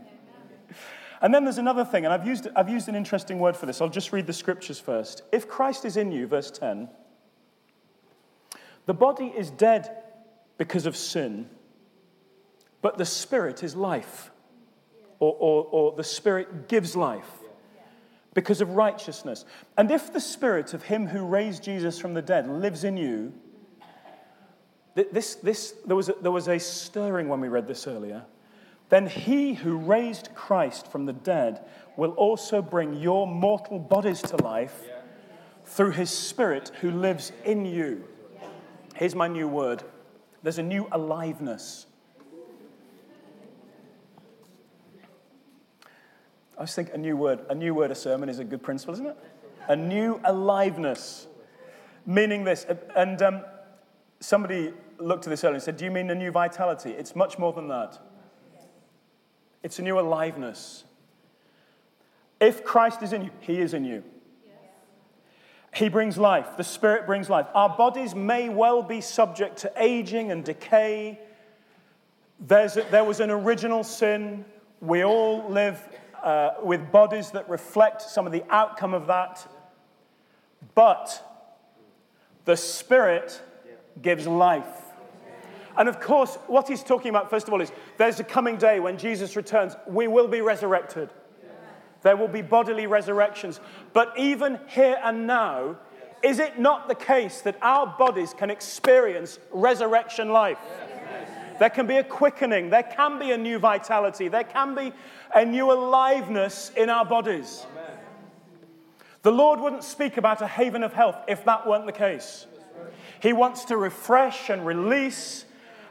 [1.22, 3.82] And then there's another thing, and I've used, I've used an interesting word for this.
[3.82, 5.24] I'll just read the scriptures first.
[5.34, 6.88] If Christ is in you, verse 10,
[8.86, 9.94] the body is dead
[10.58, 11.50] because of sin,
[12.82, 14.32] but the spirit is life,
[15.20, 17.30] or, or, or the spirit gives life
[18.34, 19.44] because of righteousness.
[19.78, 23.34] And if the spirit of him who raised Jesus from the dead lives in you,
[25.12, 28.24] this, this, there, was a, there was a stirring when we read this earlier.
[28.90, 31.64] Then he who raised Christ from the dead
[31.96, 34.82] will also bring your mortal bodies to life
[35.66, 38.04] through his spirit who lives in you.
[38.96, 39.84] Here's my new word
[40.42, 41.86] there's a new aliveness.
[46.58, 48.94] I just think a new word, a new word, a sermon is a good principle,
[48.96, 49.18] isn't it?
[49.70, 51.28] A new aliveness.
[52.06, 53.44] Meaning this, and um,
[54.20, 56.92] somebody looked at this earlier and said, Do you mean a new vitality?
[56.92, 58.00] It's much more than that.
[59.64, 60.84] It's a new aliveness.
[62.40, 64.04] If Christ is in you, he is in you.
[65.74, 66.58] He brings life.
[66.58, 67.46] The Spirit brings life.
[67.54, 71.20] Our bodies may well be subject to aging and decay.
[72.50, 74.46] A, there was an original sin.
[74.82, 75.82] We all live
[76.24, 79.46] uh, with bodies that reflect some of the outcome of that.
[80.74, 81.24] But
[82.46, 83.42] the Spirit
[84.02, 84.66] gives life.
[85.80, 88.82] And of course, what he's talking about, first of all, is there's a coming day
[88.82, 89.78] when Jesus returns.
[89.88, 91.10] We will be resurrected.
[92.02, 93.62] There will be bodily resurrections.
[93.94, 95.78] But even here and now,
[96.22, 100.58] is it not the case that our bodies can experience resurrection life?
[101.60, 104.94] There can be a quickening, there can be a new vitality, there can be
[105.34, 107.66] a new aliveness in our bodies.
[109.24, 112.48] The Lord wouldn't speak about a haven of health if that weren't the case.
[113.22, 115.46] He wants to refresh and release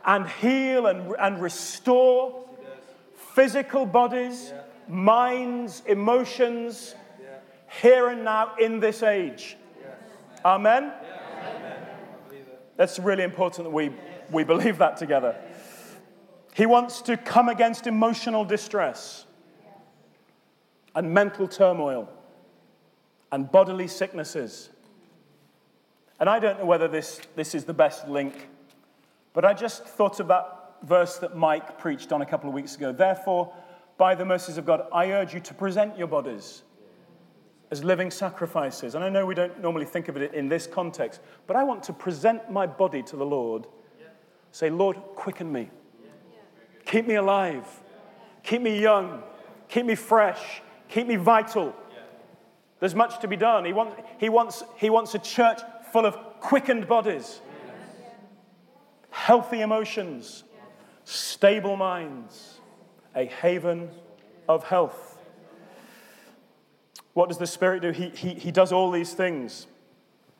[0.08, 2.44] and heal and, and restore
[3.34, 4.52] physical bodies
[4.88, 6.94] minds, emotions,
[7.82, 9.56] here and now in this age.
[10.44, 10.92] Amen?
[12.76, 13.90] That's really important that we,
[14.30, 15.36] we believe that together.
[16.54, 19.26] He wants to come against emotional distress
[20.94, 22.08] and mental turmoil
[23.30, 24.70] and bodily sicknesses.
[26.18, 28.48] And I don't know whether this, this is the best link,
[29.32, 30.46] but I just thought of that
[30.82, 32.92] verse that Mike preached on a couple of weeks ago.
[32.92, 33.52] Therefore,
[33.96, 36.62] by the mercies of God, I urge you to present your bodies
[37.70, 38.94] as living sacrifices.
[38.94, 41.82] And I know we don't normally think of it in this context, but I want
[41.84, 43.66] to present my body to the Lord.
[44.52, 45.70] Say, Lord, quicken me.
[46.86, 47.66] Keep me alive.
[48.42, 49.22] Keep me young.
[49.68, 50.62] Keep me fresh.
[50.88, 51.74] Keep me vital.
[52.80, 53.64] There's much to be done.
[53.64, 55.60] He wants, he wants, he wants a church
[55.92, 57.40] full of quickened bodies,
[59.10, 60.44] healthy emotions,
[61.04, 62.58] stable minds
[63.14, 63.90] a haven
[64.48, 65.18] of health.
[67.14, 67.90] What does the Spirit do?
[67.90, 69.66] He, he, he does all these things.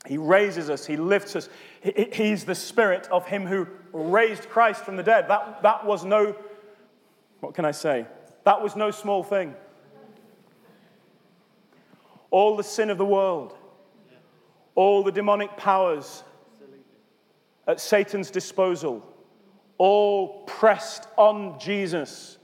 [0.07, 1.49] He raises us, He lifts us.
[1.81, 5.29] He, he's the Spirit of Him who raised Christ from the dead.
[5.29, 6.37] That, that was no,
[7.41, 8.07] what can I say?
[8.45, 9.55] That was no small thing.
[12.31, 13.57] All the sin of the world,
[14.75, 16.23] all the demonic powers
[17.69, 19.07] at Satan's disposal,
[19.77, 22.39] all pressed on Jesus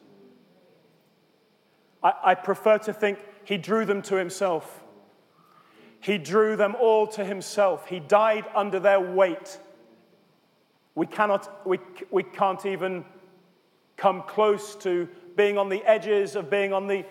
[2.04, 4.82] I, I prefer to think he drew them to himself.
[6.00, 7.88] He drew them all to himself.
[7.88, 9.58] He died under their weight.
[10.94, 11.78] We, cannot, we,
[12.10, 13.04] we can't even
[13.96, 17.04] come close to being on the edges of being on the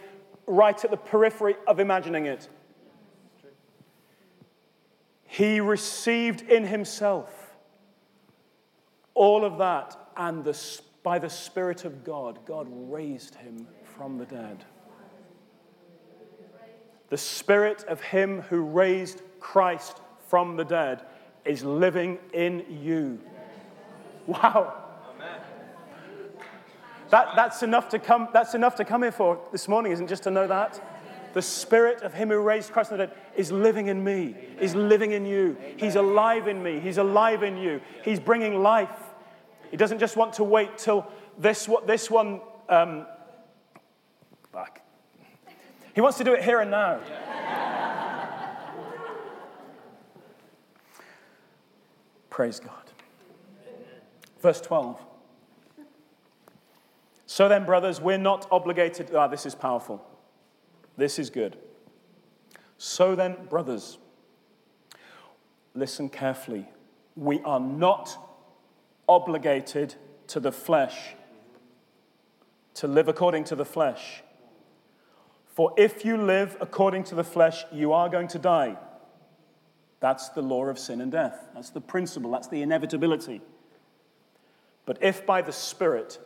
[0.45, 2.47] right at the periphery of imagining it.
[5.25, 7.42] He received in himself
[9.15, 14.25] all of that, and the, by the Spirit of God, God raised him from the
[14.25, 14.63] dead.
[17.09, 21.03] The Spirit of him who raised Christ from the dead
[21.45, 23.19] is living in you.
[24.25, 24.83] Wow.
[27.09, 30.23] That, that's, enough to come, that's enough to come here for this morning, isn't just
[30.23, 30.81] to know that?
[31.33, 34.75] The Spirit of Him who raised Christ from the dead is living in me, is
[34.75, 35.57] living in you.
[35.77, 37.81] He's alive in me, He's alive in you.
[38.03, 38.89] He's bringing life.
[39.71, 42.41] He doesn't just want to wait till this, this one.
[42.69, 43.07] Um,
[44.51, 44.83] back.
[45.93, 46.99] He wants to do it here and now.
[52.29, 52.71] Praise God.
[54.41, 54.99] Verse 12.
[57.25, 59.13] So then, brothers, we're not obligated.
[59.15, 60.05] Ah, this is powerful.
[60.97, 61.57] This is good.
[62.85, 63.97] So then, brothers,
[65.73, 66.67] listen carefully.
[67.15, 68.17] We are not
[69.07, 69.95] obligated
[70.27, 71.15] to the flesh,
[72.73, 74.21] to live according to the flesh.
[75.47, 78.75] For if you live according to the flesh, you are going to die.
[80.01, 81.39] That's the law of sin and death.
[81.53, 82.31] That's the principle.
[82.31, 83.39] That's the inevitability.
[84.85, 86.19] But if by the Spirit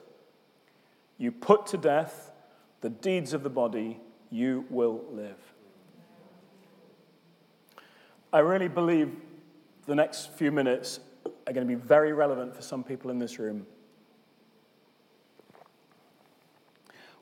[1.19, 2.31] you put to death
[2.81, 3.99] the deeds of the body,
[4.31, 5.37] you will live.
[8.31, 9.15] I really believe
[9.85, 13.39] the next few minutes are going to be very relevant for some people in this
[13.39, 13.65] room.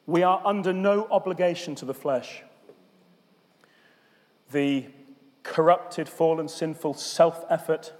[0.07, 2.43] We are under no obligation to the flesh.
[4.51, 4.87] The
[5.43, 7.93] corrupted, fallen, sinful self effort,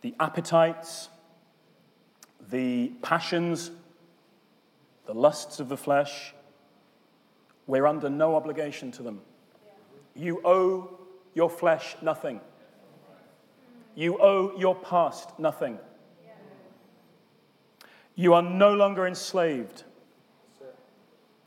[0.00, 1.08] the appetites,
[2.50, 3.70] the passions,
[5.06, 6.34] the lusts of the flesh,
[7.66, 9.20] we're under no obligation to them.
[10.14, 10.97] You owe
[11.34, 12.40] your flesh nothing.
[13.94, 15.78] You owe your past nothing.
[18.14, 19.84] You are no longer enslaved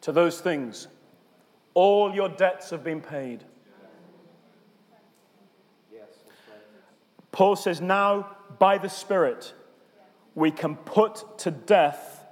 [0.01, 0.87] to those things.
[1.73, 3.43] All your debts have been paid.
[7.31, 9.53] Paul says, now by the Spirit,
[10.35, 12.25] we can put to death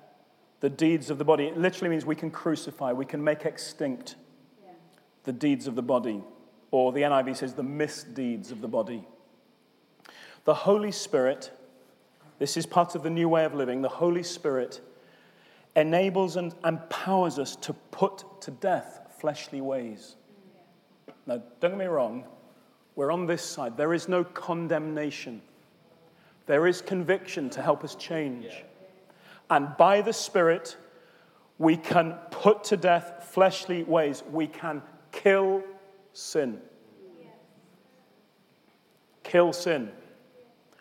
[0.60, 1.46] the deeds of the body.
[1.46, 4.16] It literally means we can crucify, we can make extinct
[5.24, 6.24] the deeds of the body.
[6.72, 9.08] Or the NIV says the misdeeds of the body.
[10.46, 11.52] The Holy Spirit,
[12.38, 14.82] this is part of the new way of living, the Holy Spirit
[15.76, 20.16] enables and empowers us to put to death fleshly ways.
[21.26, 22.26] Now, don't get me wrong,
[22.96, 23.78] we're on this side.
[23.78, 25.42] There is no condemnation,
[26.46, 28.48] there is conviction to help us change.
[29.50, 30.78] And by the Spirit,
[31.58, 34.24] we can put to death fleshly ways.
[34.32, 35.64] We can kill
[36.14, 36.60] sin.
[39.24, 39.92] Kill sin.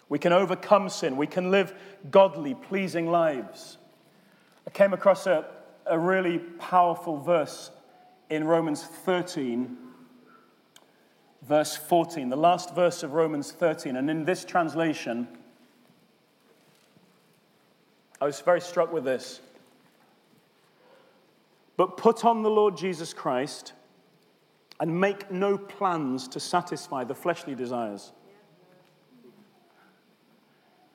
[0.09, 1.17] We can overcome sin.
[1.17, 1.75] We can live
[2.11, 3.79] godly, pleasing lives.
[4.67, 5.47] I came across a,
[5.87, 7.71] a really powerful verse
[8.31, 9.77] in Romans 13,
[11.43, 13.97] verse 14, the last verse of Romans 13.
[13.97, 15.29] And in this translation,
[18.21, 19.41] I was very struck with this.
[21.77, 23.73] But put on the Lord Jesus Christ
[24.81, 28.13] and make no plans to satisfy the fleshly desires.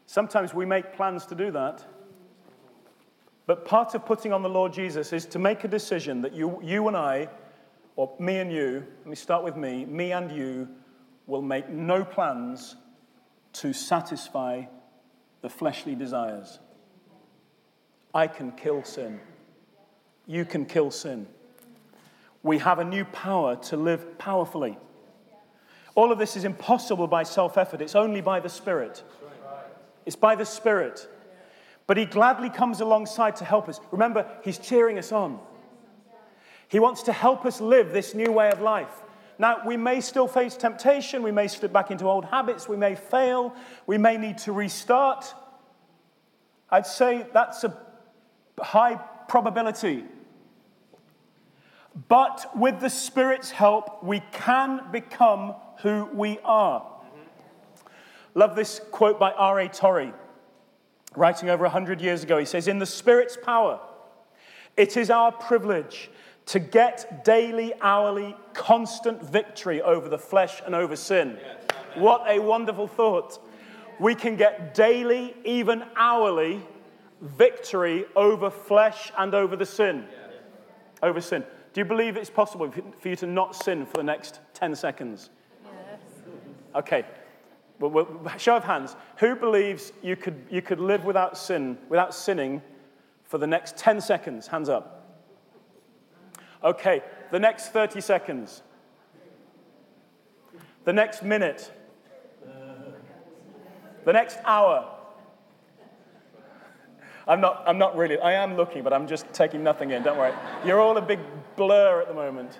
[0.05, 1.83] Sometimes we make plans to do that.
[3.45, 6.59] But part of putting on the Lord Jesus is to make a decision that you,
[6.63, 7.27] you and I,
[7.95, 10.69] or me and you, let me start with me, me and you,
[11.27, 12.75] will make no plans
[13.53, 14.63] to satisfy
[15.41, 16.59] the fleshly desires.
[18.13, 19.19] I can kill sin.
[20.25, 21.27] You can kill sin.
[22.43, 24.77] We have a new power to live powerfully.
[25.95, 29.03] All of this is impossible by self effort, it's only by the Spirit.
[30.05, 31.07] It's by the Spirit.
[31.87, 33.79] But He gladly comes alongside to help us.
[33.91, 35.39] Remember, He's cheering us on.
[36.67, 39.03] He wants to help us live this new way of life.
[39.39, 42.95] Now, we may still face temptation, we may slip back into old habits, we may
[42.95, 43.55] fail,
[43.87, 45.33] we may need to restart.
[46.69, 47.77] I'd say that's a
[48.59, 48.95] high
[49.27, 50.03] probability.
[52.07, 56.81] But with the Spirit's help, we can become who we are.
[56.81, 57.89] Mm-hmm.
[58.39, 59.69] Love this quote by R.A.
[59.69, 60.11] Torrey,
[61.15, 62.39] writing over 100 years ago.
[62.39, 63.79] He says, In the Spirit's power,
[64.75, 66.09] it is our privilege
[66.47, 71.37] to get daily, hourly, constant victory over the flesh and over sin.
[71.95, 73.39] What a wonderful thought.
[73.99, 76.61] We can get daily, even hourly,
[77.21, 80.05] victory over flesh and over the sin.
[81.01, 81.43] Over sin.
[81.73, 85.31] Do you believe it's possible for you to not sin for the next 10 seconds?
[85.65, 85.99] Yes.
[86.75, 87.05] Okay.
[87.79, 88.95] Well, show of hands.
[89.17, 92.61] Who believes you could, you could live without sin, without sinning
[93.23, 94.47] for the next 10 seconds?
[94.47, 95.03] Hands up.
[96.63, 97.01] Okay,
[97.31, 98.61] the next 30 seconds.
[100.85, 101.71] The next minute.
[104.05, 104.92] The next hour.
[107.27, 110.17] I'm not, I'm not really, I am looking, but I'm just taking nothing in, don't
[110.17, 110.33] worry.
[110.65, 111.19] You're all a big
[111.55, 112.59] blur at the moment.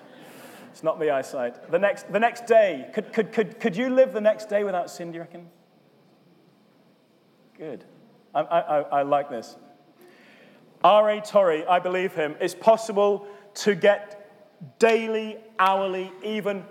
[0.70, 1.70] It's not the eyesight.
[1.70, 4.90] The next, the next day, could, could, could, could you live the next day without
[4.90, 5.48] sin, do you reckon?
[7.56, 7.84] Good.
[8.34, 9.56] I, I, I like this.
[10.82, 11.20] R.A.
[11.20, 16.64] Torrey, I believe him, it's possible to get daily, hourly, even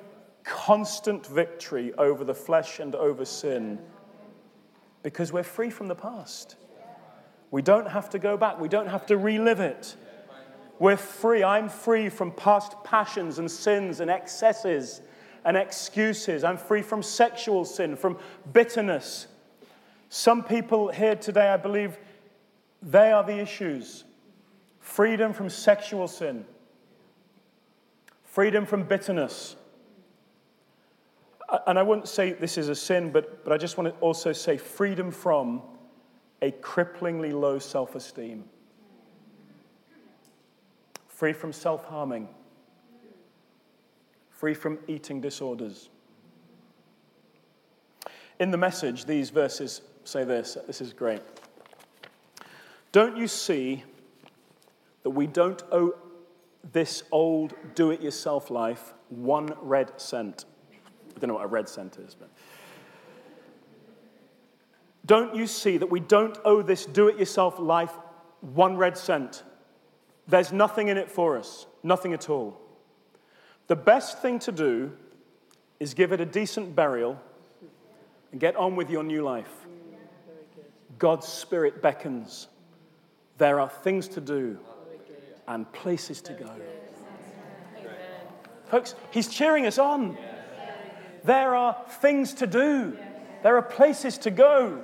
[0.44, 3.80] constant victory over the flesh and over sin
[5.02, 6.58] because we're free from the past.
[7.54, 9.96] We don't have to go back, we don't have to relive it.
[10.80, 11.44] We're free.
[11.44, 15.02] I'm free from past passions and sins and excesses
[15.46, 16.44] and excuses.
[16.44, 18.18] I'm free from sexual sin, from
[18.54, 19.28] bitterness.
[20.10, 22.00] Some people here today, I believe,
[22.82, 24.04] they are the issues
[24.80, 26.46] freedom from sexual sin,
[28.24, 29.58] freedom from bitterness.
[31.68, 34.34] And I wouldn't say this is a sin, but, but I just want to also
[34.34, 35.62] say freedom from
[36.44, 38.44] a cripplingly low self esteem,
[41.08, 42.28] free from self harming,
[44.30, 45.90] free from eating disorders.
[48.42, 51.22] In the message, these verses say this this is great.
[52.92, 53.86] Don't you see
[55.04, 55.96] that we don't owe
[56.74, 60.44] this old do it yourself life one red cent?
[61.16, 62.30] I don't know what a red cent is, but.
[65.06, 67.92] Don't you see that we don't owe this do it yourself life
[68.42, 69.44] one red cent?
[70.28, 72.60] There's nothing in it for us, nothing at all.
[73.68, 74.94] The best thing to do
[75.80, 77.20] is give it a decent burial
[78.32, 79.52] and get on with your new life.
[80.98, 82.48] God's Spirit beckons.
[83.38, 84.58] There are things to do
[85.48, 86.50] and places to go.
[88.68, 90.18] Folks, He's cheering us on.
[91.26, 92.98] There are things to do,
[93.44, 94.84] there are places to go.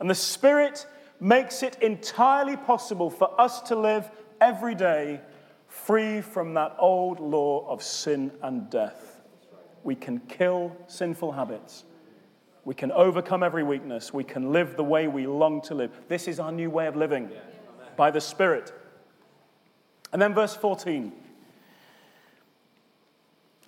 [0.00, 0.86] And the Spirit
[1.20, 5.20] makes it entirely possible for us to live every day
[5.68, 9.20] free from that old law of sin and death.
[9.84, 11.84] We can kill sinful habits.
[12.64, 14.12] We can overcome every weakness.
[14.12, 15.90] We can live the way we long to live.
[16.08, 17.30] This is our new way of living
[17.96, 18.72] by the Spirit.
[20.12, 21.12] And then verse 14.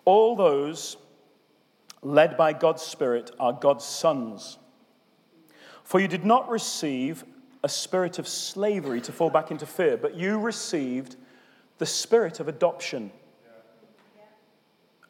[0.05, 0.97] All those
[2.03, 4.59] led by God's Spirit are God's sons.
[5.85, 7.25] For you did not receive
[7.63, 11.17] a spirit of slavery to fall back into fear, but you received
[11.79, 13.11] the spirit of adoption.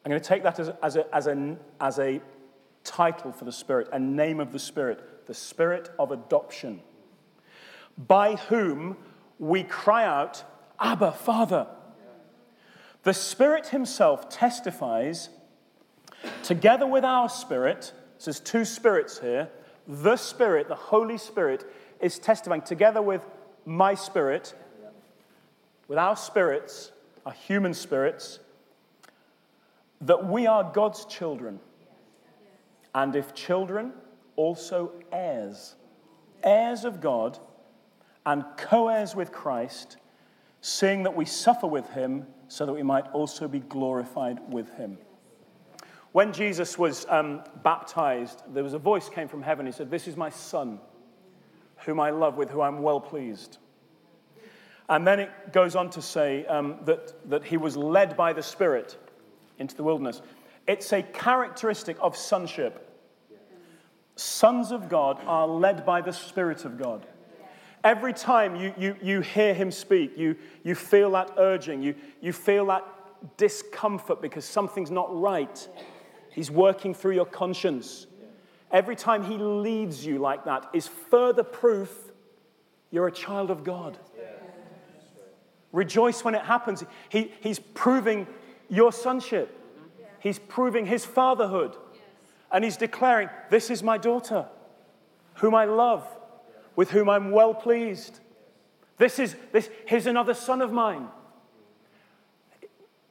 [0.05, 2.21] I'm going to take that as, as, a, as, a, as a
[2.83, 6.81] title for the Spirit, a name of the Spirit, the Spirit of adoption,
[7.97, 8.97] by whom
[9.39, 10.43] we cry out,
[10.79, 11.67] Abba, Father.
[13.03, 15.29] The Spirit Himself testifies,
[16.43, 19.49] together with our spirit, so there's two spirits here
[19.87, 21.65] the Spirit, the Holy Spirit,
[21.99, 23.25] is testifying together with
[23.65, 24.53] my spirit,
[25.87, 26.91] with our spirits,
[27.25, 28.39] our human spirits,
[30.01, 31.59] that we are God's children.
[32.93, 33.93] And if children,
[34.35, 35.75] also heirs,
[36.43, 37.39] heirs of God,
[38.25, 39.97] and co heirs with Christ,
[40.61, 44.97] seeing that we suffer with him, so that we might also be glorified with him.
[46.13, 49.65] When Jesus was um, baptized, there was a voice came from heaven.
[49.65, 50.79] He said, This is my son,
[51.85, 53.57] whom I love, with whom I'm well pleased.
[54.89, 58.43] And then it goes on to say um, that, that he was led by the
[58.43, 58.95] Spirit
[59.57, 60.21] into the wilderness.
[60.67, 62.89] It's a characteristic of sonship.
[64.15, 67.07] Sons of God are led by the Spirit of God.
[67.83, 72.31] Every time you, you, you hear him speak, you, you feel that urging, you, you
[72.31, 72.85] feel that
[73.37, 75.67] discomfort because something's not right.
[76.33, 78.07] He's working through your conscience.
[78.71, 82.11] Every time He leads you like that is further proof
[82.93, 83.97] you're a child of God.
[85.71, 86.83] Rejoice when it happens.
[87.09, 88.27] He, he's proving
[88.69, 89.59] your sonship,
[90.19, 91.75] He's proving His fatherhood.
[92.51, 94.45] And He's declaring, This is my daughter,
[95.35, 96.07] whom I love,
[96.75, 98.19] with whom I'm well pleased.
[98.97, 101.07] This is, this, here's another son of mine.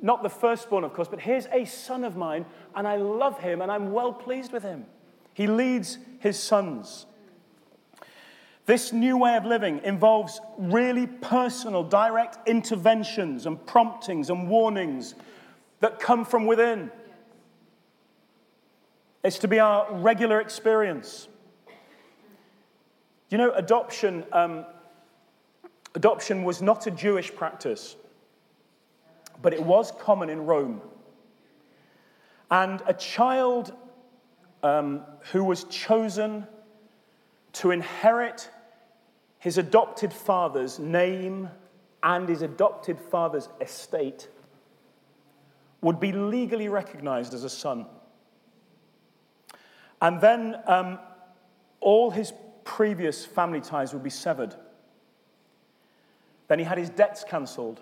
[0.02, 2.44] Not the firstborn, of course, but here's a son of mine,
[2.74, 4.84] and I love him, and I'm well pleased with him.
[5.32, 7.06] He leads his sons.
[8.66, 15.14] This new way of living involves really personal, direct interventions and promptings and warnings
[15.80, 16.90] that come from within.
[19.24, 21.28] It's to be our regular experience.
[23.30, 24.64] You know, adoption, um,
[25.94, 27.96] adoption was not a Jewish practice,
[29.42, 30.80] but it was common in Rome.
[32.50, 33.74] And a child
[34.62, 36.46] um, who was chosen
[37.54, 38.48] to inherit
[39.38, 41.48] his adopted father's name
[42.02, 44.28] and his adopted father's estate
[45.80, 47.86] would be legally recognized as a son.
[50.00, 50.98] And then um,
[51.80, 52.32] all his
[52.64, 54.54] previous family ties would be severed.
[56.48, 57.80] Then he had his debts cancelled.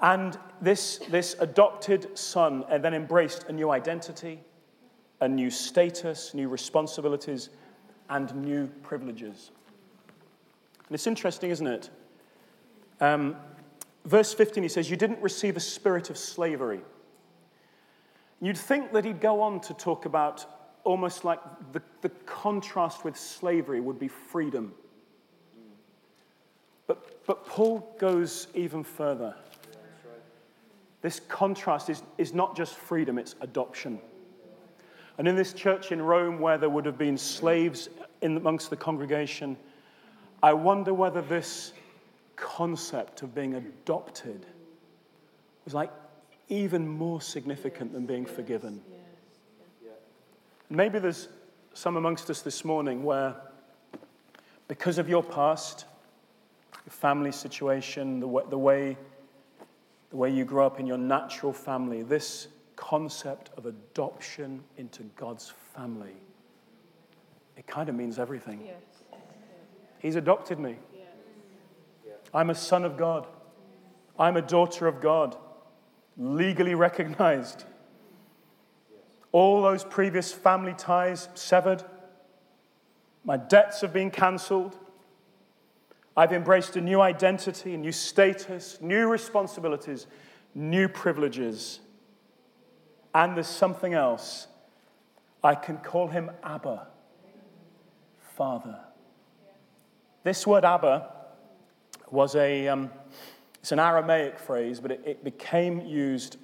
[0.00, 4.40] And this, this adopted son and then embraced a new identity,
[5.20, 7.50] a new status, new responsibilities,
[8.08, 9.50] and new privileges.
[10.88, 11.90] And it's interesting, isn't it?
[13.00, 13.36] Um,
[14.04, 16.80] verse 15, he says, You didn't receive a spirit of slavery
[18.40, 20.46] You'd think that he'd go on to talk about
[20.84, 21.40] almost like
[21.72, 24.72] the, the contrast with slavery would be freedom.
[26.86, 29.36] But, but Paul goes even further.
[31.02, 34.00] This contrast is, is not just freedom, it's adoption.
[35.18, 37.88] And in this church in Rome, where there would have been slaves
[38.22, 39.56] in, amongst the congregation,
[40.42, 41.72] I wonder whether this
[42.36, 44.46] concept of being adopted
[45.64, 45.90] was like
[46.48, 48.80] even more significant than being forgiven.
[50.70, 51.28] Maybe there's
[51.74, 53.34] some amongst us this morning where,
[54.68, 55.84] because of your past,
[56.86, 58.96] your family situation, the way, the way,
[60.10, 65.52] the way you grew up in your natural family, this concept of adoption into God's
[65.74, 66.16] family,
[67.56, 68.62] it kind of means everything.
[68.64, 69.18] Yes.
[69.98, 70.76] He's adopted me.
[72.32, 73.26] I'm a son of God.
[74.18, 75.36] I'm a daughter of God
[76.16, 77.64] legally recognized.
[79.32, 81.84] All those previous family ties severed.
[83.24, 84.78] My debts have been cancelled.
[86.20, 90.06] I've embraced a new identity, a new status, new responsibilities,
[90.54, 91.80] new privileges.
[93.14, 94.46] And there's something else.
[95.42, 96.88] I can call him Abba,
[98.36, 98.78] Father.
[100.22, 101.10] This word Abba
[102.10, 102.90] was a, um,
[103.60, 106.36] it's an Aramaic phrase, but it, it became used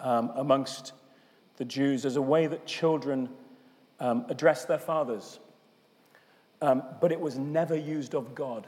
[0.00, 0.94] um, amongst
[1.58, 3.28] the Jews as a way that children
[4.00, 5.38] um, address their fathers.
[6.62, 8.66] Um, but it was never used of God.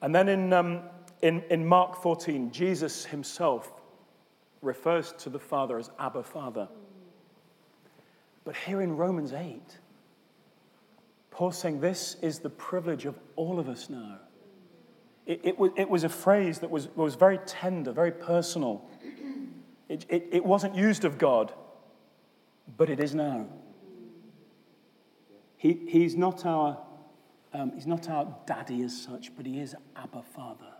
[0.00, 0.82] And then in, um,
[1.22, 3.72] in, in Mark 14, Jesus himself
[4.60, 6.68] refers to the Father as Abba Father.
[8.44, 9.60] But here in Romans 8,
[11.30, 14.18] Paul's saying this is the privilege of all of us now.
[15.26, 18.84] It, it, was, it was a phrase that was, was very tender, very personal.
[19.88, 21.52] It, it, it wasn't used of God,
[22.76, 23.46] but it is now.
[25.62, 26.76] He, he's, not our,
[27.54, 30.72] um, he's not our daddy as such, but he is Abba Father.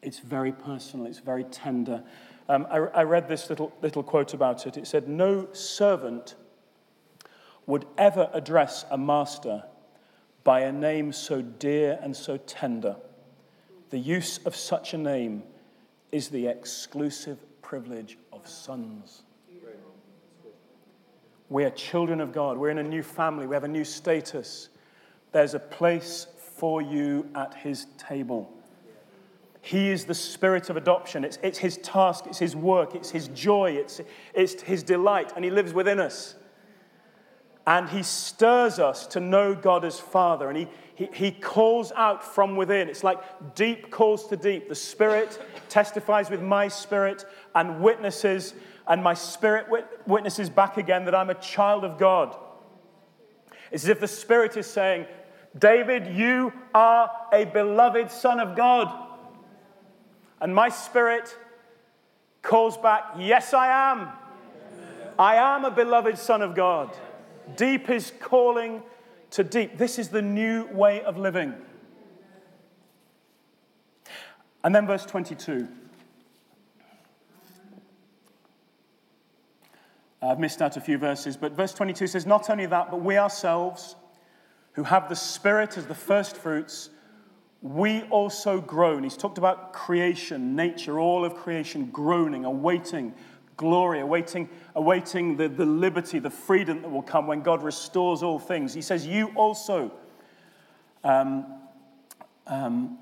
[0.00, 2.02] It's very personal, it's very tender.
[2.48, 4.78] Um, I, I read this little, little quote about it.
[4.78, 6.36] It said, No servant
[7.66, 9.64] would ever address a master
[10.42, 12.96] by a name so dear and so tender
[13.90, 15.42] the use of such a name
[16.12, 19.22] is the exclusive privilege of sons.
[21.50, 22.56] We are children of God.
[22.56, 23.46] We're in a new family.
[23.46, 24.68] We have a new status.
[25.32, 28.50] There's a place for you at His table.
[29.60, 31.24] He is the spirit of adoption.
[31.24, 34.00] It's, it's His task, it's His work, it's His joy, it's,
[34.32, 36.36] it's His delight, and He lives within us.
[37.66, 42.22] And He stirs us to know God as Father, and He, he, he calls out
[42.22, 42.88] from within.
[42.88, 43.18] It's like
[43.54, 44.68] deep calls to deep.
[44.68, 47.24] The Spirit testifies with my spirit
[47.54, 48.54] and witnesses,
[48.90, 49.66] and my spirit
[50.04, 52.36] witnesses back again that I'm a child of God.
[53.70, 55.06] It's as if the Spirit is saying,
[55.56, 58.92] David, you are a beloved Son of God.
[60.40, 61.36] And my spirit
[62.42, 64.08] calls back, Yes, I am.
[65.16, 66.90] I am a beloved Son of God.
[67.56, 68.82] Deep is calling
[69.30, 69.78] to deep.
[69.78, 71.54] This is the new way of living.
[74.64, 75.68] And then verse 22.
[80.22, 83.16] I've missed out a few verses, but verse 22 says, Not only that, but we
[83.16, 83.96] ourselves,
[84.72, 86.90] who have the Spirit as the first fruits,
[87.62, 89.02] we also groan.
[89.02, 93.14] He's talked about creation, nature, all of creation groaning, awaiting
[93.60, 98.38] glory, awaiting, awaiting the, the liberty, the freedom that will come when God restores all
[98.38, 98.72] things.
[98.72, 99.92] He says, You also,
[101.04, 101.44] um,
[102.46, 102.98] um,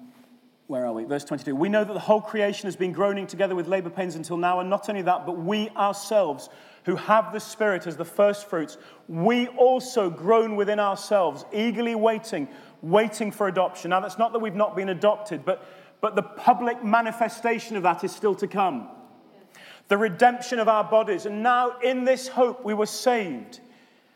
[0.66, 1.04] where are we?
[1.04, 1.54] Verse 22.
[1.54, 4.58] We know that the whole creation has been groaning together with labor pains until now,
[4.58, 6.48] and not only that, but we ourselves,
[6.88, 8.78] who have the Spirit as the first fruits,
[9.08, 12.48] we also groan within ourselves, eagerly waiting
[12.80, 13.90] waiting for adoption.
[13.90, 15.66] Now, that's not that we've not been adopted, but,
[16.00, 18.88] but the public manifestation of that is still to come.
[19.88, 21.26] The redemption of our bodies.
[21.26, 23.60] And now, in this hope, we were saved,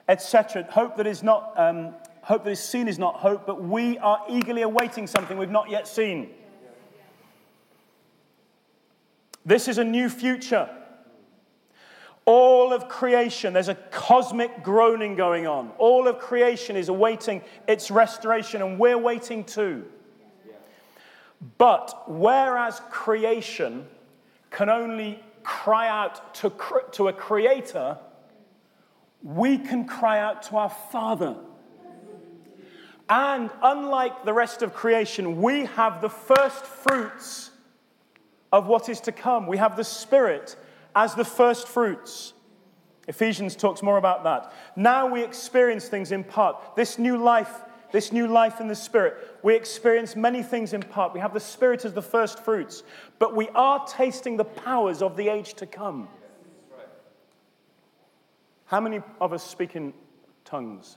[0.08, 0.66] etc.
[0.70, 1.52] Hope that is not.
[1.58, 5.50] Um, hope that is seen is not hope, but we are eagerly awaiting something we've
[5.50, 6.30] not yet seen.
[9.44, 10.70] This is a new future.
[12.24, 15.72] All of creation, there's a cosmic groaning going on.
[15.78, 19.84] All of creation is awaiting its restoration, and we're waiting too.
[21.58, 23.86] But whereas creation
[24.50, 26.52] can only cry out to,
[26.92, 27.98] to a creator,
[29.22, 31.36] we can cry out to our Father.
[33.08, 37.50] And unlike the rest of creation, we have the first fruits
[38.52, 39.46] of what is to come.
[39.46, 40.56] We have the Spirit
[40.94, 42.34] as the first fruits.
[43.08, 44.52] Ephesians talks more about that.
[44.76, 46.76] Now we experience things in part.
[46.76, 47.50] This new life,
[47.90, 51.12] this new life in the Spirit, we experience many things in part.
[51.12, 52.84] We have the Spirit as the first fruits,
[53.18, 56.08] but we are tasting the powers of the age to come.
[58.66, 59.92] How many of us speak in
[60.44, 60.96] tongues?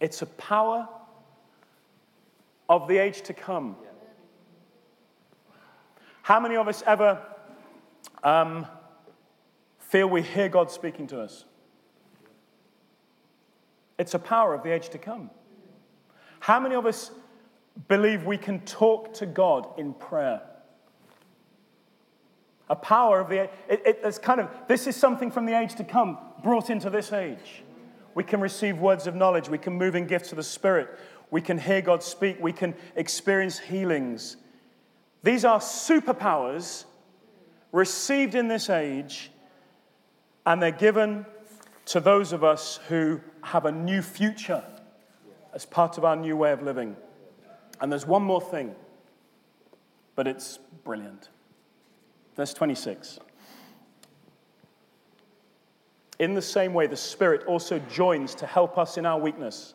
[0.00, 0.88] It's a power
[2.68, 3.76] of the age to come.
[6.22, 7.22] How many of us ever
[8.22, 8.66] um,
[9.78, 11.44] feel we hear God speaking to us.
[13.98, 15.30] It's a power of the age to come.
[16.40, 17.10] How many of us
[17.88, 20.40] believe we can talk to God in prayer?
[22.70, 23.50] A power of the age.
[23.68, 26.90] It, it, it's kind of, this is something from the age to come brought into
[26.90, 27.62] this age.
[28.14, 29.48] We can receive words of knowledge.
[29.48, 30.98] We can move in gifts of the Spirit.
[31.30, 32.38] We can hear God speak.
[32.40, 34.36] We can experience healings.
[35.22, 36.84] These are superpowers
[37.72, 39.30] received in this age,
[40.46, 41.26] and they're given
[41.86, 44.62] to those of us who have a new future
[45.54, 46.96] as part of our new way of living.
[47.80, 48.74] And there's one more thing,
[50.14, 51.28] but it's brilliant.
[52.36, 53.18] Verse 26.
[56.18, 59.74] In the same way, the Spirit also joins to help us in our weakness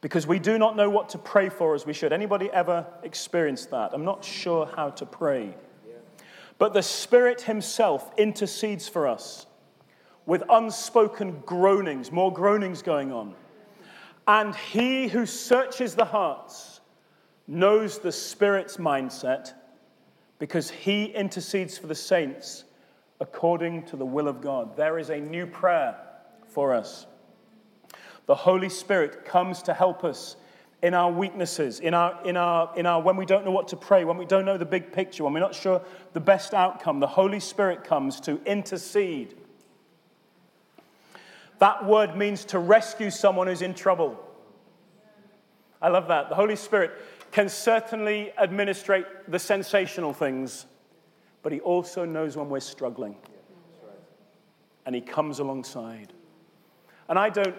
[0.00, 2.12] because we do not know what to pray for as we should.
[2.12, 3.94] Anybody ever experienced that?
[3.94, 5.54] I'm not sure how to pray.
[6.58, 9.46] But the Spirit Himself intercedes for us
[10.26, 13.34] with unspoken groanings, more groanings going on.
[14.26, 16.80] And He who searches the hearts
[17.46, 19.52] knows the Spirit's mindset
[20.38, 22.64] because He intercedes for the saints
[23.20, 24.76] according to the will of God.
[24.76, 25.96] There is a new prayer
[26.48, 27.06] for us.
[28.26, 30.36] The Holy Spirit comes to help us
[30.84, 33.74] in our weaknesses, in our, in our, in our, when we don't know what to
[33.74, 35.80] pray, when we don't know the big picture, when we're not sure
[36.12, 39.34] the best outcome, the Holy Spirit comes to intercede.
[41.58, 44.22] That word means to rescue someone who's in trouble.
[45.80, 46.28] I love that.
[46.28, 46.90] The Holy Spirit
[47.32, 50.66] can certainly administrate the sensational things,
[51.42, 53.16] but He also knows when we're struggling.
[54.84, 56.12] And He comes alongside.
[57.08, 57.56] And I don't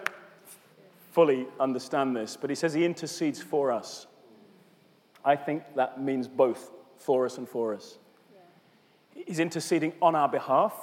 [1.16, 4.06] fully understand this, but he says he intercedes for us.
[5.24, 7.96] I think that means both for us and for us.
[8.34, 9.22] Yeah.
[9.26, 10.74] He's interceding on our behalf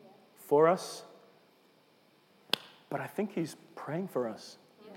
[0.00, 0.10] yeah.
[0.46, 1.02] for us,
[2.88, 4.58] but I think he's praying for us.
[4.86, 4.96] Yeah.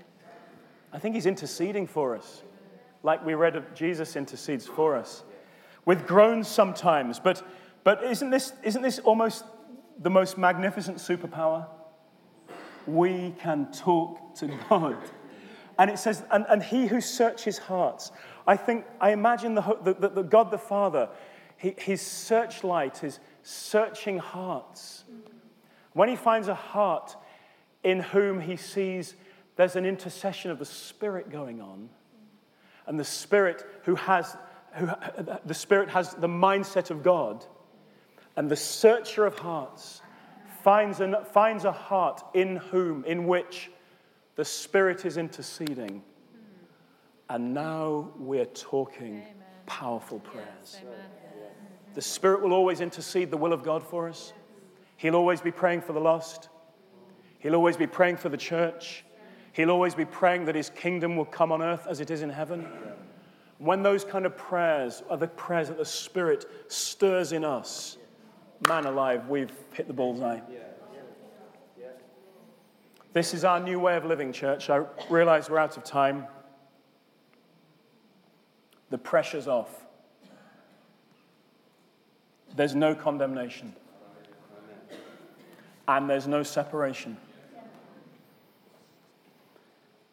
[0.92, 2.44] I think he's interceding for us,
[3.02, 5.24] like we read of Jesus intercedes for us,
[5.86, 7.18] with groans sometimes.
[7.18, 7.42] But,
[7.82, 9.44] but isn't, this, isn't this almost
[9.98, 11.66] the most magnificent superpower?
[12.88, 14.96] We can talk to God.
[15.78, 18.10] And it says, and, and he who searches hearts.
[18.46, 21.08] I think, I imagine the, the, the God the Father,
[21.56, 25.04] he, his searchlight is searching hearts.
[25.92, 27.16] When he finds a heart
[27.84, 29.14] in whom he sees
[29.56, 31.88] there's an intercession of the Spirit going on,
[32.86, 34.36] and the Spirit who has,
[34.74, 34.88] who,
[35.44, 37.44] the Spirit has the mindset of God,
[38.36, 40.00] and the searcher of hearts
[40.62, 43.70] finds, an, finds a heart in whom, in which
[44.36, 46.02] the Spirit is interceding.
[47.30, 49.26] And now we're talking Amen.
[49.66, 50.46] powerful prayers.
[50.56, 50.82] Yes,
[51.94, 54.32] the Spirit will always intercede the will of God for us.
[54.96, 56.48] He'll always be praying for the lost.
[57.38, 59.04] He'll always be praying for the church.
[59.52, 62.30] He'll always be praying that His kingdom will come on earth as it is in
[62.30, 62.66] heaven.
[63.58, 67.98] When those kind of prayers are the prayers that the Spirit stirs in us,
[68.66, 70.40] man alive, we've hit the bullseye.
[73.12, 74.70] This is our new way of living, church.
[74.70, 76.26] I realize we're out of time.
[78.90, 79.84] The pressure's off.
[82.54, 83.74] There's no condemnation.
[85.86, 87.16] And there's no separation.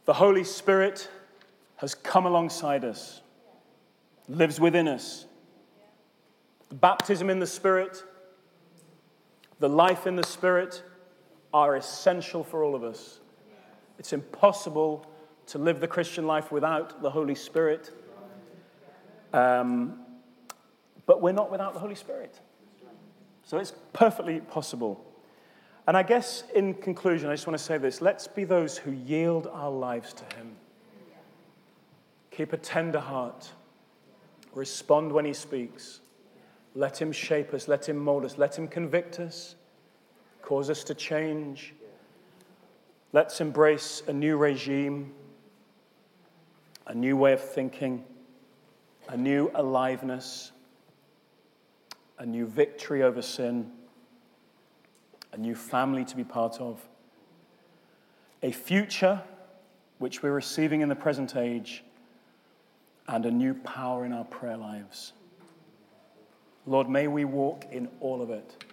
[0.06, 1.10] The Holy Spirit
[1.78, 3.22] has come alongside us,
[4.30, 5.26] lives within us.
[6.70, 8.04] The baptism in the Spirit,
[9.60, 10.84] the life in the Spirit
[11.54, 13.20] are essential for all of us.
[13.98, 15.06] It's impossible
[15.48, 17.92] to live the Christian life without the Holy Spirit.
[19.34, 20.00] Um,
[21.06, 22.40] but we're not without the Holy Spirit.
[23.44, 25.06] So it's perfectly possible.
[25.88, 28.92] And I guess in conclusion, I just want to say this let's be those who
[28.92, 30.56] yield our lives to Him.
[32.32, 33.50] Keep a tender heart.
[34.54, 36.00] Respond when He speaks.
[36.76, 37.68] Let Him shape us.
[37.68, 38.38] Let Him mold us.
[38.38, 39.56] Let Him convict us.
[40.42, 41.74] Cause us to change.
[43.14, 45.14] Let's embrace a new regime,
[46.86, 48.04] a new way of thinking,
[49.08, 50.52] a new aliveness,
[52.20, 53.72] a new victory over sin
[55.36, 56.80] a new family to be part of,
[58.42, 59.22] a future
[60.00, 61.84] which we're receiving in the present age,
[63.08, 65.12] and a new power in our prayer lives.
[66.68, 68.64] Lord, may we walk in all of it.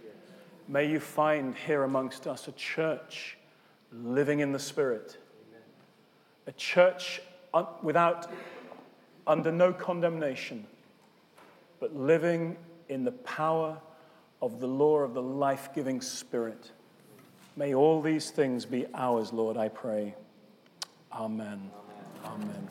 [0.69, 3.37] May you find here amongst us a church
[3.93, 5.19] living in the Spirit,
[6.47, 7.21] a church
[7.83, 8.31] without,
[9.27, 10.67] under no condemnation,
[11.81, 12.57] but living
[12.89, 13.79] in the power
[14.41, 16.71] of the law of the life giving Spirit.
[17.57, 20.15] May all these things be ours, Lord, I pray.
[21.13, 21.71] Amen.
[22.25, 22.45] Amen.
[22.45, 22.69] Amen.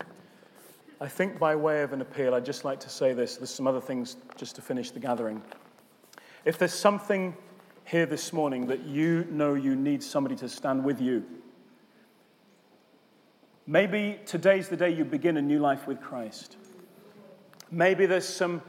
[1.01, 3.35] I think by way of an appeal, I'd just like to say this.
[3.35, 5.41] There's some other things just to finish the gathering.
[6.45, 7.35] If there's something
[7.85, 11.25] here this morning that you know you need somebody to stand with you,
[13.65, 16.57] maybe today's the day you begin a new life with Christ.
[17.71, 18.61] Maybe there's some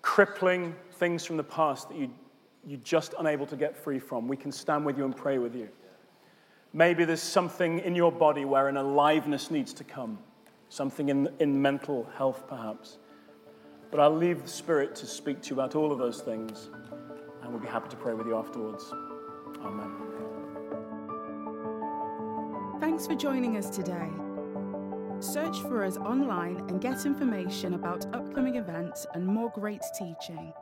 [0.00, 2.10] crippling things from the past that you
[2.66, 5.54] you're just unable to get free from, we can stand with you and pray with
[5.54, 5.68] you.
[6.72, 10.18] Maybe there's something in your body where an aliveness needs to come,
[10.68, 12.98] something in, in mental health, perhaps.
[13.90, 16.70] But I'll leave the Spirit to speak to you about all of those things,
[17.42, 18.92] and we'll be happy to pray with you afterwards.
[19.62, 19.90] Amen.
[22.80, 24.08] Thanks for joining us today.
[25.20, 30.52] Search for us online and get information about upcoming events and more great teaching.